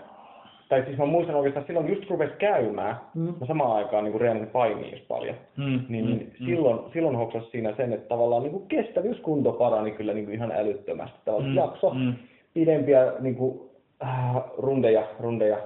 tai 0.69 0.83
siis 0.85 0.97
mä 0.97 1.05
muistan 1.05 1.35
oikeastaan 1.35 1.65
silloin 1.65 1.87
just 1.89 2.01
kun 2.07 2.09
rupesi 2.19 2.37
käymään, 2.37 2.95
Mm. 3.15 3.33
mä 3.39 3.45
samaan 3.47 3.75
aikaan 3.77 4.03
niin 4.03 4.21
reenasin 4.21 4.49
painia 4.49 4.97
paljon. 5.07 5.35
Mm, 5.57 5.63
Niin, 5.89 6.05
mm, 6.05 6.11
niin 6.11 6.33
mm. 6.39 6.45
silloin, 6.45 6.79
silloin 6.93 7.15
hoksasi 7.15 7.49
siinä 7.49 7.73
sen, 7.77 7.93
että 7.93 8.07
tavallaan 8.07 8.43
niin 8.43 8.51
kuin 8.53 8.67
kestävyyskunto 8.67 9.51
parani 9.51 9.91
kyllä 9.91 10.13
niin 10.13 10.25
kuin 10.25 10.35
ihan 10.35 10.51
älyttömästi. 10.51 11.17
Tavallaan 11.25 11.49
Mm, 11.51 11.55
jakso 11.57 11.89
mm. 11.89 12.13
pidempiä 12.53 13.13
niin 13.19 13.35
kuin, 13.35 13.59
äh, 14.03 14.35
rundeja, 14.57 15.03
rundeja 15.19 15.57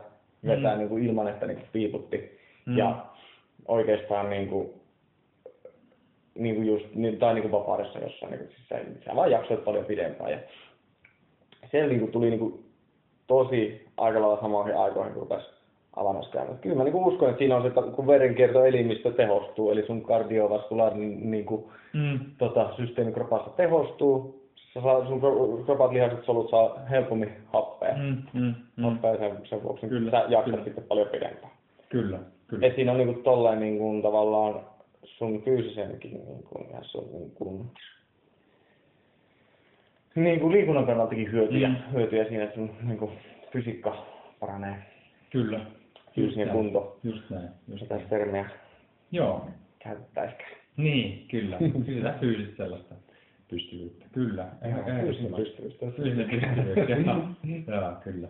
vetää 0.46 0.74
Mm. 0.74 0.78
niin 0.80 0.90
kuin 0.90 1.04
ilman, 1.06 1.28
että 1.28 1.46
niin 1.48 1.58
kuin 1.58 1.68
piiputti. 1.72 2.38
Mm. 2.66 2.78
Ja 2.78 3.06
oikeastaan 3.68 4.30
niin 4.30 4.48
kuin, 4.50 4.70
niin 6.36 6.56
kuin 6.56 6.68
just, 6.68 6.86
niin, 6.96 7.18
tai 7.20 7.34
niin 7.34 7.42
kuin 7.42 7.52
vapaudessa 7.52 8.00
jossain, 8.00 8.32
niin 8.32 8.40
kuin, 8.40 8.50
siis 8.56 8.68
sä, 8.70 8.80
sä 9.06 9.16
vaan 9.16 9.32
jaksoit 9.32 9.64
paljon 9.64 9.86
pidempään. 9.86 10.32
Ja 10.32 10.38
se 11.72 11.88
niin 11.88 12.00
kuin, 12.00 12.12
tuli 12.12 12.30
niin 12.30 12.40
kuin, 12.40 12.60
tosi 13.30 13.86
aika 13.98 14.22
lailla 14.22 14.42
samoihin 14.42 14.78
aikoihin, 14.78 15.14
kun 15.14 15.22
rupesi 15.22 15.46
avannuskäymään. 15.96 16.58
Kyllä 16.58 16.76
mä 16.76 16.84
niin 16.84 16.92
kuin 16.94 17.06
uskon, 17.14 17.30
että 17.30 17.40
siinä 17.40 17.56
on 17.56 17.62
se, 17.62 17.68
että 17.68 17.82
kun 17.82 18.08
verenkierto 18.08 18.66
elimistö 18.66 19.12
tehostuu, 19.12 19.72
eli 19.72 19.86
sun 19.86 20.02
kardiovaskulaarin 20.02 21.32
niin 21.32 21.46
kuin, 21.46 21.64
Mm. 21.94 22.20
tota, 22.38 22.70
systeemi 22.78 23.12
kropassa 23.12 23.50
tehostuu, 23.50 24.40
sä 24.74 24.82
saa, 24.82 25.08
sun 25.08 25.22
kro- 25.22 25.66
kropat 25.66 25.92
lihaiset 25.92 26.26
solut 26.26 26.50
saa 26.50 26.80
helpommin 26.90 27.32
happea. 27.54 27.94
Mm. 27.98 28.18
Mm, 28.34 28.54
mm. 28.78 28.84
Happea 28.84 29.18
sen, 29.18 29.38
sen 29.50 29.64
vuoksi 29.64 29.88
Kyllä, 29.88 30.12
sä 30.12 30.18
jaksat 30.28 30.46
kyllä. 30.52 30.64
sitten 30.64 30.84
paljon 30.84 31.08
pidempään. 31.08 31.54
Kyllä, 31.90 32.20
kyllä. 32.48 32.68
Et 32.68 32.76
siinä 32.76 32.92
on 32.92 32.98
niinku 32.98 33.22
tollain 33.24 33.60
niinku 33.60 34.02
tavallaan 34.02 34.60
sun 35.04 35.42
fyysisenkin 35.42 36.12
niinku, 36.12 36.66
ja 36.74 36.80
sun 36.82 37.32
niinku, 40.24 40.48
niinku 40.48 40.52
liikunnan 40.52 40.86
kannaltakin 40.86 41.32
hyötyjä, 41.32 41.70
Mm. 41.70 41.76
hyötyjä 41.94 42.26
siinä, 42.26 42.44
että 42.44 42.56
sun 42.56 42.72
niinku, 42.84 43.12
fysiikka 43.52 44.06
paranee. 44.40 44.76
Kyllä. 45.30 45.60
Fyysinen 46.16 46.50
kunto. 46.50 47.00
Just 47.04 47.30
näin. 47.30 47.50
Just 47.68 47.90
näin. 47.90 48.10
termiä 48.10 48.50
Joo. 49.12 49.48
käyttäisikään. 49.84 50.52
Niin, 50.78 51.28
kyllä. 51.28 51.58
Kyllä 51.86 52.16
fyysistä 52.20 52.56
sellaista 52.58 52.96
pystyvyyttä. 53.48 54.06
Kyllä. 54.12 54.48
Joo, 54.70 55.02
fyysinen 55.02 55.34
pystyvyys. 55.34 55.78
Fyysinen 55.96 56.30
pystyvyys, 56.30 57.06
joo. 57.68 57.96
kyllä. 58.04 58.28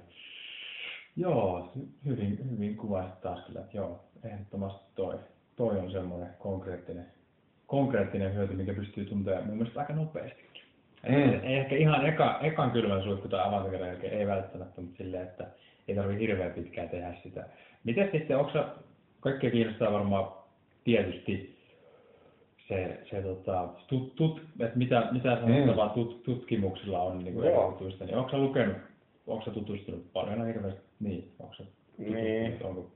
Joo, 1.16 1.72
hyvin, 2.06 2.40
hyvin 2.52 2.78
kuvasit 2.78 3.22
taas 3.22 3.46
kyllä, 3.48 3.60
että 3.60 3.78
joo, 3.78 4.04
ehdottomasti 4.24 4.84
toi, 4.96 5.16
toi 5.56 5.80
on 5.80 5.92
semmoinen 5.92 6.30
konkreettinen, 6.40 7.06
konkreettinen 7.68 8.34
hyöty, 8.36 8.54
mikä 8.54 8.74
pystyy 8.74 9.06
tuntemaan 9.06 9.48
mun 9.48 9.58
mielestä 9.58 9.80
aika 9.80 9.94
nopeastikin. 9.94 10.49
Mm. 11.10 11.16
Ei, 11.44 11.56
ehkä 11.56 11.76
ihan 11.76 12.06
eka, 12.06 12.40
ekan 12.42 12.72
kylmän 12.72 13.04
suihku 13.04 13.28
tai 13.28 13.48
avantokerran 13.48 13.90
jälkeen, 13.90 14.14
ei 14.20 14.28
välttämättä, 14.28 14.82
mutta 14.82 14.98
silleen, 14.98 15.24
että 15.24 15.48
ei 15.88 15.96
tarvitse 15.96 16.22
hirveän 16.22 16.52
pitkään 16.52 16.90
tehdä 16.90 17.14
sitä. 17.24 17.46
Miten 17.84 18.10
sitten, 18.12 18.38
onko 18.38 18.52
sä, 18.52 18.66
kaikkia 19.20 19.52
kiinnostaa 19.52 19.92
varmaan 19.94 20.32
tietysti 20.84 21.56
se, 22.68 23.00
se 23.10 23.22
tota, 23.22 23.68
tut, 23.88 24.16
tut, 24.16 24.42
että 24.60 24.78
mitä, 24.78 25.08
mitä 25.12 25.36
sanottavaa 25.42 25.88
Mm. 25.88 25.94
tut, 25.94 26.24
tutkimuksilla 26.24 27.02
on 27.02 27.20
niin 27.24 27.44
erotuista, 27.44 28.06
niin 28.06 28.18
onko 28.18 28.30
sä 28.32 28.38
lukenut, 28.38 28.78
onko 29.28 29.46
sä 29.46 29.52
tutustunut 29.52 30.14
paljon 30.14 30.48
hirveästi, 30.48 30.82
niin, 31.00 31.32
onko 31.40 31.54
sä 31.54 31.64
tutustunut, 31.98 32.24
Niin. 32.24 32.66
onko 32.66 32.92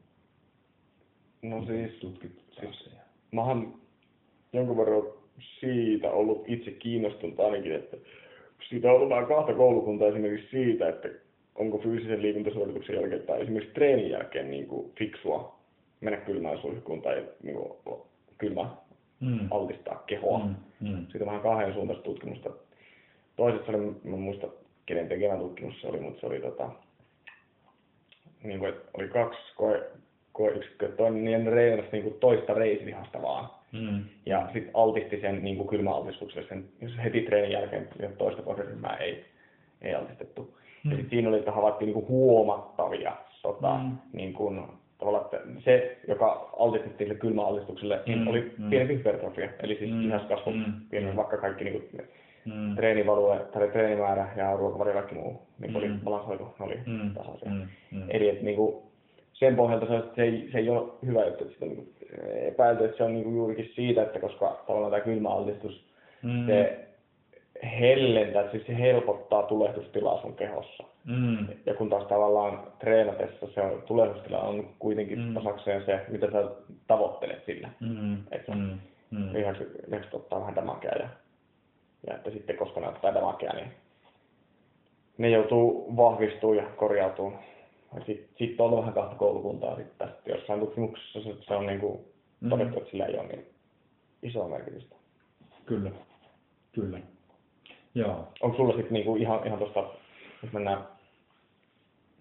No 1.41 1.65
siis, 1.65 1.91
tutkittu 1.91 2.41
siis- 2.59 2.89
oon 3.37 3.73
jonkun 4.53 4.77
verran 4.77 5.03
siitä 5.59 6.11
ollut 6.11 6.43
itse 6.47 6.71
kiinnostunut 6.71 7.39
ainakin, 7.39 7.75
että 7.75 7.97
siitä 8.69 8.89
on 8.89 8.95
ollut 8.95 9.09
vähän 9.09 9.25
kahta 9.25 9.53
koulukuntaa 9.53 10.07
esimerkiksi 10.07 10.49
siitä, 10.51 10.89
että 10.89 11.09
onko 11.55 11.77
fyysisen 11.77 12.21
liikuntasuorituksen 12.21 12.95
jälkeen 12.95 13.21
tai 13.21 13.41
esimerkiksi 13.41 13.73
treenin 13.73 14.09
jälkeen 14.09 14.51
niin 14.51 14.67
kuin 14.67 14.91
fiksua 14.99 15.59
mennä 16.01 16.19
kylmään 16.19 16.57
suihkuun 16.57 17.01
tai 17.01 17.25
niin 17.43 17.55
kuin, 17.55 18.01
kylmä 18.37 18.69
Mm. 19.23 19.47
altistaa 19.51 20.03
kehoa. 20.07 20.39
Mm. 20.39 20.55
Mm. 20.79 21.07
Siitä 21.11 21.19
on 21.19 21.25
vähän 21.25 21.41
kahden 21.41 21.73
suuntaista 21.73 22.03
tutkimusta. 22.03 22.49
Toisessa 23.35 23.71
oli, 23.71 23.95
mä 24.03 24.17
muista 24.17 24.47
kenen 24.85 25.07
tekemä 25.07 25.37
tutkimus 25.37 25.81
se 25.81 25.87
oli, 25.87 25.99
mutta 25.99 26.19
se 26.19 26.25
oli 26.25 26.39
tota, 26.39 26.69
niin 28.43 28.59
kuin, 28.59 28.73
oli 28.93 29.07
kaksi 29.07 29.55
koe, 29.55 29.91
koeyksikköä, 30.31 30.89
toinen 30.89 31.23
niin 31.23 31.53
reenasi 31.53 31.89
niin 31.91 32.03
kuin 32.03 32.15
toista 32.19 32.53
reisilihasta 32.53 33.21
vaan. 33.21 33.49
Mm. 33.73 34.03
Ja 34.25 34.49
sitten 34.53 34.71
altisti 34.73 35.21
sen 35.21 35.43
niin 35.43 35.57
kuin 35.57 35.67
kylmäaltistukselle, 35.67 36.47
sen, 36.47 36.65
jos 36.81 36.91
heti 37.03 37.21
treenin 37.21 37.51
jälkeen 37.51 37.87
toista 38.17 38.41
kohderyhmää 38.41 38.97
ei, 38.97 39.25
ei 39.81 39.95
altistettu. 39.95 40.57
Mm. 40.83 40.91
Ja 40.91 40.97
sit 40.97 41.09
siinä 41.09 41.29
oli, 41.29 41.37
että 41.39 41.51
havaittiin 41.51 41.85
niin 41.87 41.93
kuin 41.93 42.07
huomattavia 42.07 43.15
tota, 43.41 43.77
Mm. 43.77 43.91
niin 44.13 44.33
kuin, 44.33 44.61
tavallaan, 44.97 45.25
että 45.25 45.41
se, 45.63 45.97
joka 46.07 46.49
altistettiin 46.59 47.07
sille 47.07 47.19
kylmäaltistukselle, 47.19 47.99
niin 48.07 48.19
Mm, 48.19 48.27
oli 48.27 48.51
mm. 48.57 48.69
pienempi 48.69 48.95
hypertrofia, 48.95 49.49
eli 49.63 49.75
siis 49.75 49.91
Mm, 49.91 50.01
lihaskasvu 50.03 50.51
mm, 50.51 50.73
pienempi, 50.89 51.13
mm. 51.13 51.17
vaikka 51.17 51.37
kaikki 51.37 51.63
niin 51.63 51.81
kuin, 51.91 52.07
Mm. 52.45 52.75
treenivalue, 52.75 53.39
tai 53.53 53.67
treenimäärä 53.67 54.27
ja 54.35 54.55
ruokavalio 54.55 54.93
kaikki 54.93 55.15
muu 55.15 55.41
niin 55.59 55.75
oli 55.77 55.87
Mm. 55.87 55.99
balansoitu, 55.99 56.43
ne 56.59 56.65
oli 56.65 56.79
Mm. 56.85 57.13
tasaisia. 57.13 57.49
Mm. 57.51 57.67
Mm. 57.91 58.03
Eli 58.09 58.29
että 58.29 58.43
niinku, 58.43 58.83
sen 59.33 59.55
pohjalta 59.55 59.85
se, 59.85 60.15
se, 60.15 60.21
ei, 60.23 60.49
se 60.51 60.57
ei 60.57 60.69
ole 60.69 60.89
hyvä 61.05 61.25
juttu, 61.25 61.43
että 61.43 61.53
sitä 61.53 61.65
niinku, 61.65 61.87
epäilty, 62.53 62.85
että 62.85 62.97
se 62.97 63.03
on 63.03 63.13
niinku 63.13 63.29
juurikin 63.31 63.71
siitä, 63.75 64.01
että 64.03 64.19
koska 64.19 64.63
tavallaan 64.67 64.91
tämä 64.91 65.03
kylmäaltistus, 65.03 65.85
Mm. 66.23 66.45
se 66.45 66.87
hellentää, 67.79 68.51
siis 68.51 68.65
se 68.67 68.77
helpottaa 68.77 69.43
tulehdustilaa 69.43 70.21
sun 70.21 70.35
kehossa. 70.35 70.83
Mm. 71.05 71.47
Ja 71.65 71.73
kun 71.73 71.89
taas 71.89 72.03
tavallaan 72.07 72.63
treenatessa 72.79 73.47
se 73.53 73.61
on, 73.61 73.81
tulehdustila 73.85 74.39
on 74.39 74.69
kuitenkin 74.79 75.19
Mm. 75.19 75.25
mm. 75.25 75.37
osakseen 75.37 75.85
se, 75.85 75.99
mitä 76.07 76.31
sä 76.31 76.43
tavoittelet 76.87 77.45
sillä. 77.45 77.69
Mm. 77.79 78.17
Että 78.31 78.51
Mm. 78.55 78.79
Mm. 79.11 79.33
lihakset, 79.33 80.13
ottaa 80.13 80.39
vähän 80.39 80.55
damakea 80.55 80.91
ja, 80.99 81.09
ja 82.07 82.13
että 82.15 82.31
sitten 82.31 82.57
koska 82.57 82.79
ne 82.79 82.87
ottaa 82.87 83.13
damakea, 83.13 83.53
niin 83.53 83.67
ne 85.17 85.29
joutuu 85.29 85.97
vahvistuu 85.97 86.53
ja 86.53 86.63
korjautuu. 86.63 87.33
Sitten 88.05 88.27
sit 88.37 88.61
on 88.61 88.77
vähän 88.77 88.93
kahta 88.93 89.15
koulukuntaa 89.15 89.75
sitten. 89.75 90.07
Jossain 90.25 90.59
tutkimuksessa 90.59 91.21
se, 91.23 91.29
se 91.41 91.55
on 91.55 91.65
niinku 91.65 92.05
Mm. 92.43 92.49
todettu, 92.49 92.77
että 92.77 92.91
sillä 92.91 93.05
ei 93.05 93.17
ole 93.17 93.27
niin 93.27 93.45
isoa 94.23 94.49
merkitystä. 94.49 94.95
Kyllä. 95.65 95.91
Kyllä. 96.71 96.99
Joo. 97.95 98.27
Onko 98.41 98.57
sulla 98.57 98.75
sitten 98.75 98.93
niinku 98.93 99.15
ihan, 99.15 99.47
ihan 99.47 99.59
tuosta, 99.59 99.83
jos 100.43 100.53
mennään... 100.53 100.77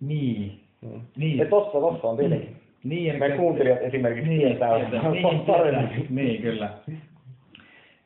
Niin. 0.01 0.61
Mm. 0.81 1.01
Niin. 1.17 1.39
Ja 1.39 1.47
tossa, 1.47 1.81
tossa 1.81 2.09
on 2.09 2.17
tietenkin. 2.17 2.57
Niin, 2.85 3.11
eli 3.11 3.19
Meidän 3.19 3.39
kuuntelijat 3.39 3.83
esimerkiksi 3.83 4.29
niin, 4.29 4.41
tietää 4.41 4.79
tietää, 4.79 5.11
niin, 5.11 5.41
paremmin. 5.41 6.07
niin, 6.11 6.43
kyllä. 6.43 6.79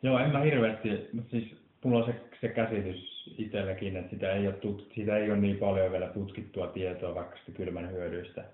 Joo, 0.02 0.18
en 0.18 0.32
mä 0.32 0.40
hirveästi, 0.40 1.08
mutta 1.12 1.30
siis 1.30 1.56
mulla 1.84 1.98
on 1.98 2.12
se, 2.12 2.20
se 2.40 2.48
käsitys 2.48 3.34
itselläkin, 3.38 3.96
että 3.96 4.10
sitä 4.10 4.32
ei 4.32 4.46
ole 4.46 4.54
tut, 4.54 4.92
siitä 4.94 5.16
ei 5.16 5.30
ole 5.30 5.40
niin 5.40 5.56
paljon 5.56 5.92
vielä 5.92 6.06
tutkittua 6.06 6.66
tietoa 6.66 7.14
vaikka 7.14 7.36
sitä 7.36 7.56
kylmän 7.56 7.92
hyödyistä, 7.92 8.44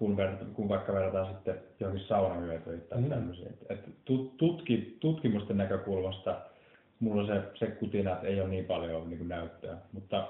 kun, 0.00 0.16
ver, 0.16 0.30
kun 0.54 0.68
vaikka 0.68 0.92
verrataan 0.92 1.26
sitten 1.26 1.54
johonkin 1.80 2.06
saunahyötyihin 2.06 2.80
tai 2.80 2.98
Mm. 2.98 3.04
mm. 3.04 3.10
tämmöisiin. 3.10 3.48
Et, 3.48 3.66
et 3.68 3.88
tut, 4.04 4.36
tutki, 4.36 4.96
tutkimusten 5.00 5.56
näkökulmasta 5.56 6.40
mulla 7.00 7.26
se, 7.26 7.42
se 7.54 7.66
kutina, 7.66 8.12
että 8.12 8.26
ei 8.26 8.40
ole 8.40 8.48
niin 8.48 8.64
paljon 8.64 9.08
niin 9.10 9.18
kuin 9.18 9.28
näyttöä. 9.28 9.76
Mutta 9.92 10.28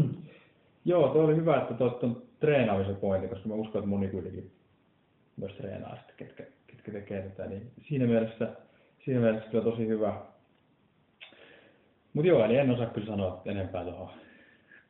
joo, 0.84 1.08
toi 1.08 1.24
oli 1.24 1.36
hyvä, 1.36 1.56
että 1.56 1.74
tuosta 1.74 2.06
on 2.06 2.22
treenaamisen 2.40 2.96
pointti, 2.96 3.28
koska 3.28 3.48
mä 3.48 3.54
uskon, 3.54 3.78
että 3.78 3.88
moni 3.88 4.08
kuitenkin 4.08 4.50
myös 5.36 5.52
treenaa 5.52 5.96
sitten, 5.96 6.16
ketkä, 6.16 6.44
ketkä 6.66 6.92
tekee 6.92 7.22
tätä. 7.22 7.48
Niin 7.48 7.70
siinä 7.88 8.06
mielessä, 8.06 8.48
siinä 9.04 9.20
mielessä 9.20 9.50
kyllä 9.50 9.64
tosi 9.64 9.86
hyvä, 9.86 10.14
Mut 12.12 12.24
joo, 12.24 12.44
eli 12.44 12.56
en 12.56 12.70
osaa 12.70 12.86
kyllä 12.86 13.06
sanoa 13.06 13.42
enempää 13.44 13.84
tuohon 13.84 14.08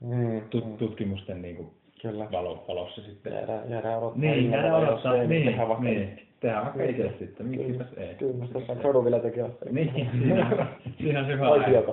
Mm, 0.01 0.41
tut- 0.41 0.77
tutkimusten 0.79 1.43
niinku 1.43 1.75
Kyllä. 2.03 2.29
valo, 2.33 2.65
valossa 2.69 3.03
sitten. 3.03 3.33
Jäädään, 3.33 3.71
jäädään 3.71 3.99
odottaa. 3.99 4.21
Niin, 4.21 4.51
jäädään 4.51 4.75
odottaa. 4.75 5.17
ei, 5.17 5.27
Niin, 5.29 5.45
tehdään 5.47 5.69
vaikka 5.69 5.85
niin. 5.85 6.29
Tehdään 6.41 6.65
vaikka 6.65 6.79
Kyllä. 6.79 6.91
itse 7.11 7.19
sitten. 7.19 7.47
Miksipäs 7.47 7.87
ei. 7.97 8.15
Kyllä, 8.15 8.47
tässä 8.53 8.73
on 8.73 8.79
graduvilla 8.79 9.19
tekijä. 9.19 9.49
Niin, 9.71 9.91
siinä, 10.99 11.21
on 11.21 11.27
hyvä 11.27 11.49
aihe. 11.49 11.85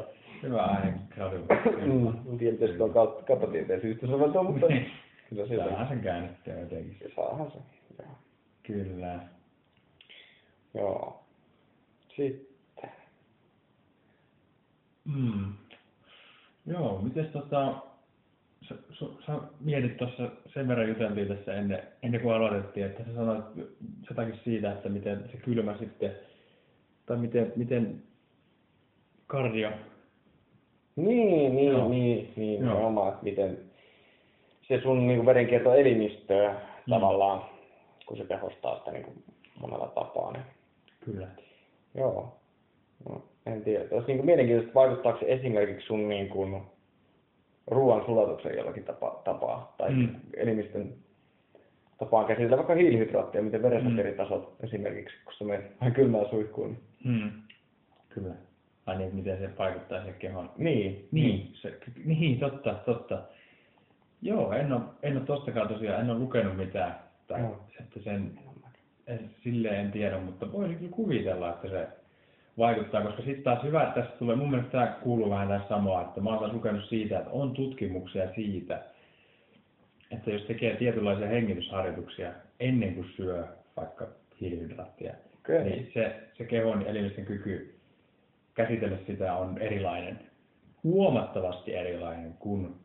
Hyvä 0.43 0.61
aihe 0.63 0.93
gradu. 1.15 1.37
Mm, 1.85 2.37
sitä 2.59 2.83
on 2.83 2.93
kattotieteen 3.27 3.81
syystä 3.81 4.07
soveltaa, 4.07 4.43
mutta 4.43 4.67
Niin. 4.67 4.91
kyllä 5.29 5.47
sieltä 5.47 5.65
Saadaan 5.65 5.87
sen 5.87 5.99
käännettyä 5.99 6.59
jotenkin. 6.59 7.11
saahan 7.15 7.51
se. 7.51 7.57
Joo. 7.99 8.07
Kyllä. 8.63 9.19
Joo. 10.73 11.23
Sitten. 12.15 12.89
Mm. 15.05 15.53
Joo, 16.65 17.01
mites 17.01 17.27
tota, 17.27 17.75
sä, 19.25 19.33
mietit 19.59 19.97
tuossa, 19.97 20.29
sen 20.53 20.67
verran 20.67 20.87
juteltiin 20.89 21.27
tässä 21.27 21.53
ennen, 21.53 21.83
ennen 22.03 22.21
kuin 22.21 22.35
aloitettiin, 22.35 22.85
että 22.85 23.03
sä 23.03 23.13
sanoit 23.15 23.45
jotakin 24.09 24.39
siitä, 24.43 24.71
että 24.71 24.89
miten 24.89 25.23
se 25.31 25.37
kylmä 25.37 25.77
sitten, 25.77 26.11
tai 27.05 27.17
miten, 27.17 27.53
miten 27.55 28.03
kardio, 29.27 29.69
Niin, 30.95 31.55
niin, 31.55 31.71
Joo. 31.71 31.89
niin, 31.89 32.33
niin, 32.35 32.61
Joo. 32.61 32.69
nimenomaan, 32.73 33.09
että 33.13 33.23
miten 33.23 33.57
se 34.67 34.81
sun 34.81 35.07
niin 35.07 35.25
verenkierto 35.25 35.73
elimistöä 35.73 36.51
Mm. 36.87 36.89
tavallaan, 36.93 37.41
kun 38.05 38.17
se 38.17 38.25
tehostaa 38.25 38.77
sitä 38.79 38.91
niin 38.91 39.03
kuin 39.03 39.23
monella 39.59 39.87
tapaa. 39.87 40.31
Niin, 40.31 40.43
kyllä. 41.05 41.27
joo. 41.95 42.35
No, 43.09 43.23
en 43.45 43.61
tiedä. 43.63 43.85
Olisi 43.91 44.07
niin 44.07 44.17
kuin 44.17 44.25
mielenkiintoista, 44.25 44.73
vaikuttaako 44.73 45.19
se 45.19 45.25
esimerkiksi 45.27 45.87
sun 45.87 46.09
niin 46.09 46.29
kuin 46.29 46.61
ruoan 47.67 48.05
sulatuksen 48.05 48.57
jollakin 48.57 48.83
tapa, 48.83 49.21
tapaa, 49.23 49.73
tai 49.77 49.91
Mm. 49.93 50.09
elimistön 50.37 50.93
tapaan 51.97 52.25
käsitellä 52.25 52.57
vaikka 52.57 52.73
hiilihydraattia, 52.75 53.41
miten 53.41 53.61
verensokeриtasot 53.63 54.59
Mm. 54.59 54.65
esimerkiksi, 54.65 55.15
kun 55.25 55.33
sä 55.33 55.43
menet 55.45 55.79
vähän 55.81 55.93
kylmään 55.93 56.29
suihkuun. 56.29 56.77
Mm. 57.03 57.31
Kyllä. 58.09 58.33
Ai 58.85 58.97
niin, 58.97 59.15
miten 59.15 59.37
se 59.39 59.49
vaikuttaa 59.57 59.99
siihen 60.01 60.19
kehoon. 60.19 60.51
Niin, 60.57 61.07
Niin, 61.11 61.49
se, 61.53 61.77
niin, 62.05 62.39
totta, 62.39 62.73
totta. 62.73 63.21
Joo, 64.21 64.51
en 64.53 64.73
ole, 64.73 64.81
en 65.03 65.17
ole 65.17 65.25
tostakaan 65.25 65.67
tosiaan, 65.67 66.01
en 66.01 66.09
ole 66.09 66.19
lukenut 66.19 66.57
mitään. 66.57 66.95
Tai, 67.27 67.39
Joo. 67.41 67.59
että 67.79 67.99
sen, 67.99 68.39
en, 69.07 69.29
silleen 69.43 69.75
en 69.85 69.91
tiedä, 69.91 70.19
mutta 70.19 70.51
voisin 70.51 70.77
kyllä 70.77 70.91
kuvitella, 70.91 71.49
että 71.49 71.67
se 71.69 71.87
vaikuttaa, 72.57 73.01
koska 73.01 73.21
sitten 73.21 73.43
taas 73.43 73.63
hyvä, 73.63 73.83
että 73.83 74.01
tässä 74.01 74.17
tulee, 74.17 74.35
mun 74.35 74.49
mielestä 74.49 74.71
tämä 74.71 74.87
kuuluu 74.87 75.29
vähän 75.29 75.47
tähän 75.47 75.67
samaa, 75.69 76.01
että 76.01 76.21
mä 76.21 76.29
oon 76.29 76.39
taas 76.39 76.53
lukenut 76.53 76.85
siitä, 76.89 77.19
että 77.19 77.31
on 77.31 77.53
tutkimuksia 77.53 78.33
siitä, 78.35 78.83
että 80.11 80.31
jos 80.31 80.41
tekee 80.41 80.75
tietynlaisia 80.75 81.27
hengitysharjoituksia 81.27 82.31
ennen 82.59 82.95
kuin 82.95 83.09
syö 83.15 83.47
vaikka 83.77 84.07
hiilihydraattia, 84.41 85.13
Okei. 85.39 85.63
niin 85.63 85.91
se, 85.93 86.15
se 86.37 86.45
kehon 86.45 86.87
elimistön 86.87 87.25
kyky 87.25 87.75
käsitellä 88.53 88.97
sitä 89.07 89.35
on 89.35 89.57
erilainen, 89.57 90.19
huomattavasti 90.83 91.75
erilainen 91.75 92.33
kuin 92.39 92.75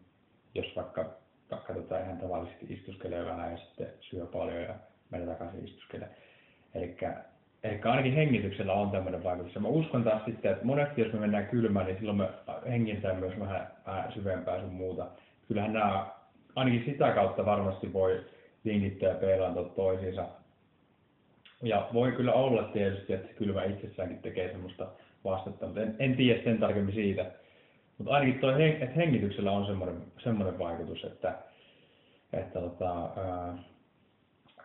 jos 0.54 0.66
vaikka, 0.76 1.10
vaikka 1.50 1.74
tota 1.74 1.98
ihan 1.98 2.18
tavallisesti 2.18 2.66
istuskelee 2.68 3.24
vähän 3.24 3.52
ja 3.52 3.58
sitten 3.58 3.88
syö 4.00 4.26
paljon 4.26 4.62
ja 4.62 4.74
menee 5.10 5.26
takaisin 5.26 5.64
istuskelee. 5.64 6.08
Elikkä, 6.74 7.24
eli 7.64 7.80
ainakin 7.84 8.14
hengityksellä 8.14 8.72
on 8.72 8.90
tämmöinen 8.90 9.24
vaikutus. 9.24 9.54
Ja 9.54 9.60
mä 9.60 9.68
uskon 9.68 10.04
taas 10.04 10.24
sitten, 10.24 10.52
että 10.52 10.64
monesti 10.64 11.00
jos 11.00 11.12
me 11.12 11.20
mennään 11.20 11.46
kylmään, 11.46 11.86
niin 11.86 11.96
silloin 11.98 12.18
me 12.18 12.28
hengitään 12.68 13.16
myös 13.16 13.40
vähän, 13.40 13.66
vähän 13.86 14.12
syvempää 14.12 14.60
sun 14.60 14.72
muuta. 14.72 15.06
Kyllähän 15.48 15.72
nämä, 15.72 16.06
ainakin 16.56 16.84
sitä 16.84 17.12
kautta 17.12 17.46
varmasti 17.46 17.92
voi 17.92 18.24
linkittää 18.64 19.08
ja 19.08 19.14
peilantaa 19.14 19.64
toisiinsa. 19.64 20.28
Ja 21.62 21.88
voi 21.92 22.12
kyllä 22.12 22.32
olla 22.32 22.62
tietysti, 22.62 23.12
että 23.12 23.34
kylmä 23.34 23.64
itsessäänkin 23.64 24.22
tekee 24.22 24.52
semmoista 24.52 24.86
vastetta, 25.24 25.66
mutta 25.66 25.82
en, 25.82 25.96
en 25.98 26.16
tiedä 26.16 26.42
sen 26.42 26.58
tarkemmin 26.58 26.94
siitä. 26.94 27.26
Mutta 27.98 28.14
ainakin 28.14 28.40
toi, 28.40 28.64
että 28.64 28.94
hengityksellä 28.96 29.50
on 29.50 29.66
semmoinen, 29.66 30.02
semmoinen 30.18 30.58
vaikutus, 30.58 31.04
että, 31.04 31.34
että 32.32 32.60
tota, 32.60 33.10
ää, 33.16 33.58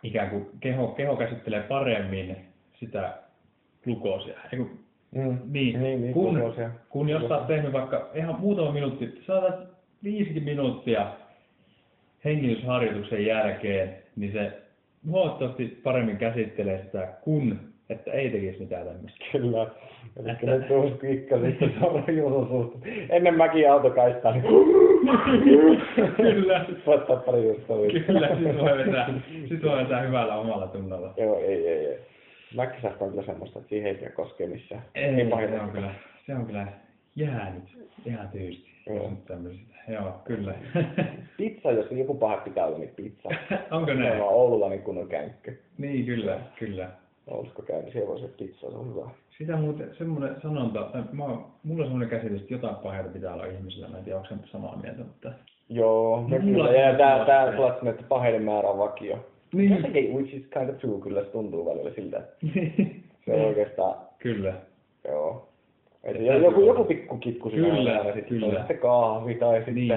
ikään 0.02 0.30
kuin 0.30 0.50
keho, 0.60 0.88
keho 0.88 1.16
käsittelee 1.16 1.62
paremmin 1.62 2.45
sitä 2.80 3.14
glukoosia. 3.84 4.34
Eiku, 4.52 4.70
Mm. 5.12 5.38
niin, 5.52 5.82
niin, 5.82 6.00
niin 6.02 6.12
kun, 6.14 6.34
glukoosia. 6.34 6.70
kun 6.88 7.08
jos 7.08 7.28
sä 7.28 7.36
oot 7.36 7.46
tehnyt 7.46 7.72
vaikka 7.72 8.10
ihan 8.14 8.40
muutama 8.40 8.72
minuutti, 8.72 9.22
saatat 9.26 9.54
50 10.04 10.50
minuuttia 10.50 11.06
hengitysharjoituksen 12.24 13.26
jälkeen, 13.26 13.96
niin 14.16 14.32
se 14.32 14.52
huomattavasti 15.10 15.80
paremmin 15.82 16.16
käsittelee 16.16 16.82
sitä, 16.84 17.08
kun 17.22 17.58
että 17.90 18.10
ei 18.12 18.30
tekisi 18.30 18.60
mitään 18.60 18.86
tämmöistä. 18.86 19.24
Kyllä. 19.32 19.66
Eli 20.20 20.30
Että- 20.30 20.46
nyt 20.46 20.68
tuossa 20.68 20.96
kikka 20.98 21.38
sitten 21.40 21.74
sorjuu 21.80 22.46
suhteen. 22.46 23.06
Ennen 23.10 23.34
mäkin 23.36 23.70
autokaistaa, 23.72 24.32
niin 24.32 24.44
Kyllä. 26.16 26.64
Voittaa 26.86 27.16
pari 27.16 27.44
juttua. 27.48 27.76
Kyllä, 28.06 28.28
sit 28.28 28.58
voi 28.58 28.78
vetää, 28.78 29.10
sit 29.48 29.62
voi 29.62 29.76
vetää 29.78 30.00
hyvällä 30.00 30.36
omalla 30.36 30.66
tunnolla. 30.66 31.14
Joo, 31.16 31.38
ei, 31.38 31.68
ei, 31.68 31.86
ei. 31.86 31.98
Mäkkisähkö 32.54 33.04
on 33.04 33.10
kyllä 33.10 33.22
semmoista, 33.26 33.58
että 33.58 33.68
siihen 33.68 33.86
ei 33.88 33.94
pidä 33.94 34.10
koskea 34.10 34.48
missään. 34.48 34.82
Ei, 34.94 35.12
Niin 35.12 35.28
se 35.28 35.60
on 35.60 35.70
kyllä, 35.70 35.94
se 36.26 36.34
on 36.34 36.46
kyllä 36.46 36.66
jäänyt 37.16 37.64
ihan 38.06 38.28
tyysti. 38.28 38.70
Joo. 38.86 39.12
Joo. 39.88 40.20
Kyllä. 40.24 40.54
Pizza, 41.36 41.72
jos 41.72 41.86
joku 41.90 42.14
paha 42.14 42.36
pitää 42.36 42.66
olla, 42.66 42.78
niin 42.78 42.92
pizza. 42.96 43.28
Onko 43.70 43.86
Se 43.86 43.94
näin? 43.94 44.20
on 44.22 44.28
Oululla 44.28 44.68
niin 44.68 44.82
kunnon 44.82 45.08
käynkkö. 45.08 45.52
Niin, 45.78 46.06
kyllä, 46.06 46.38
kyllä. 46.58 46.90
Oulusko 47.26 47.62
käy, 47.62 47.82
niin 47.82 47.92
siellä 47.92 48.08
voi 48.08 48.20
se 48.20 48.28
pizza, 48.28 48.70
se 48.70 48.76
on 48.76 48.88
hyvä. 48.94 49.10
Sitä 49.38 49.56
muuten, 49.56 49.90
semmoinen 49.98 50.40
sanonta, 50.42 50.82
tai 50.82 51.02
mä, 51.12 51.24
mulla 51.62 51.82
on 51.82 51.84
semmoinen 51.84 52.08
käsitys, 52.08 52.40
että 52.40 52.54
jotain 52.54 52.76
paheita 52.76 53.08
pitää 53.10 53.34
olla 53.34 53.46
ihmisillä. 53.46 53.88
Mä 53.88 53.98
en 53.98 54.04
tiedä, 54.04 54.18
onko 54.18 54.28
se 54.28 54.50
samaa 54.52 54.76
mieltä, 54.76 54.98
mutta... 55.02 55.32
Joo, 55.68 56.16
No, 56.16 56.22
no, 56.38 56.44
mulla 56.44 56.66
kyllä. 56.66 56.80
Ja 56.80 56.98
tää, 56.98 57.24
tää 57.24 57.50
sellainen, 57.50 57.88
että 57.88 58.02
paheiden 58.08 58.42
määrä 58.42 58.68
on 58.68 58.78
vakio. 58.78 59.26
Niin. 59.54 59.70
Jotenkin, 59.76 60.14
which 60.14 60.34
is 60.34 60.42
kind 60.58 60.68
of 60.70 60.76
true, 60.78 61.00
kyllä 61.00 61.24
se 61.24 61.30
tuntuu 61.30 61.66
välillä 61.66 61.90
siltä. 61.90 62.16
että 62.18 62.82
Se 63.26 63.32
on 63.32 63.40
oikeastaan, 63.40 63.94
kyllä. 64.18 64.54
joo. 65.08 65.48
Et 66.04 66.16
Että 66.16 66.22
joku, 66.34 66.60
joku 66.60 66.84
pikku 66.84 67.16
kitku 67.16 67.50
siinä 67.50 67.68
Kyllä, 67.76 67.90
aina, 67.98 68.04
sitten 68.14 68.24
kyllä. 68.40 68.58
sitten 68.58 68.78
kahvi 68.78 69.34
tai 69.34 69.56
sitten 69.56 69.74
Niin. 69.74 69.94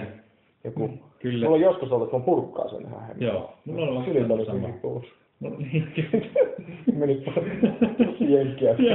joku. 0.63 0.89
Kyllä. 1.19 1.45
Mulla 1.45 1.55
on 1.57 1.61
joskus 1.63 1.91
ollut, 1.91 2.07
että 2.07 2.17
mä 2.17 2.23
purkkaa 2.23 2.69
sen 2.69 2.85
hemmetin. 2.89 3.27
Joo, 3.27 3.53
mulla 3.65 3.81
on 3.85 3.89
ollut 3.89 4.05
Sylit 4.05 4.31
oli 4.31 4.45
sama. 4.45 4.59
hyvin 4.59 4.73
pois. 4.79 5.05
No, 5.39 5.49
niin, 5.57 5.87
kyllä. 5.95 6.25
Meni 6.99 7.15
tosi 7.15 8.33
jenkkiä. 8.33 8.75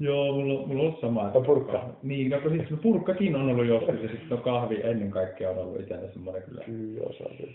Joo. 0.00 0.32
Mulla, 0.32 0.60
on- 0.60 0.68
mulla 0.68 0.80
on 0.82 0.86
ollut 0.86 1.00
sama. 1.00 1.30
Tai 1.30 1.42
purkka. 1.42 1.84
Niin, 2.02 2.30
no 2.30 2.40
siis 2.50 2.70
no 2.70 2.76
purkkakin 2.82 3.36
on 3.36 3.50
ollut 3.50 3.66
joskus 3.66 4.02
ja 4.02 4.08
sitten 4.08 4.38
kahvi 4.38 4.80
ennen 4.84 5.10
kaikkea 5.10 5.50
on 5.50 5.58
ollut 5.58 5.80
itsellä 5.80 6.08
semmoinen 6.12 6.42
kyllä 6.42 6.62
Kyllä, 6.64 7.12
se 7.12 7.24
on 7.24 7.36
kyllä. 7.36 7.52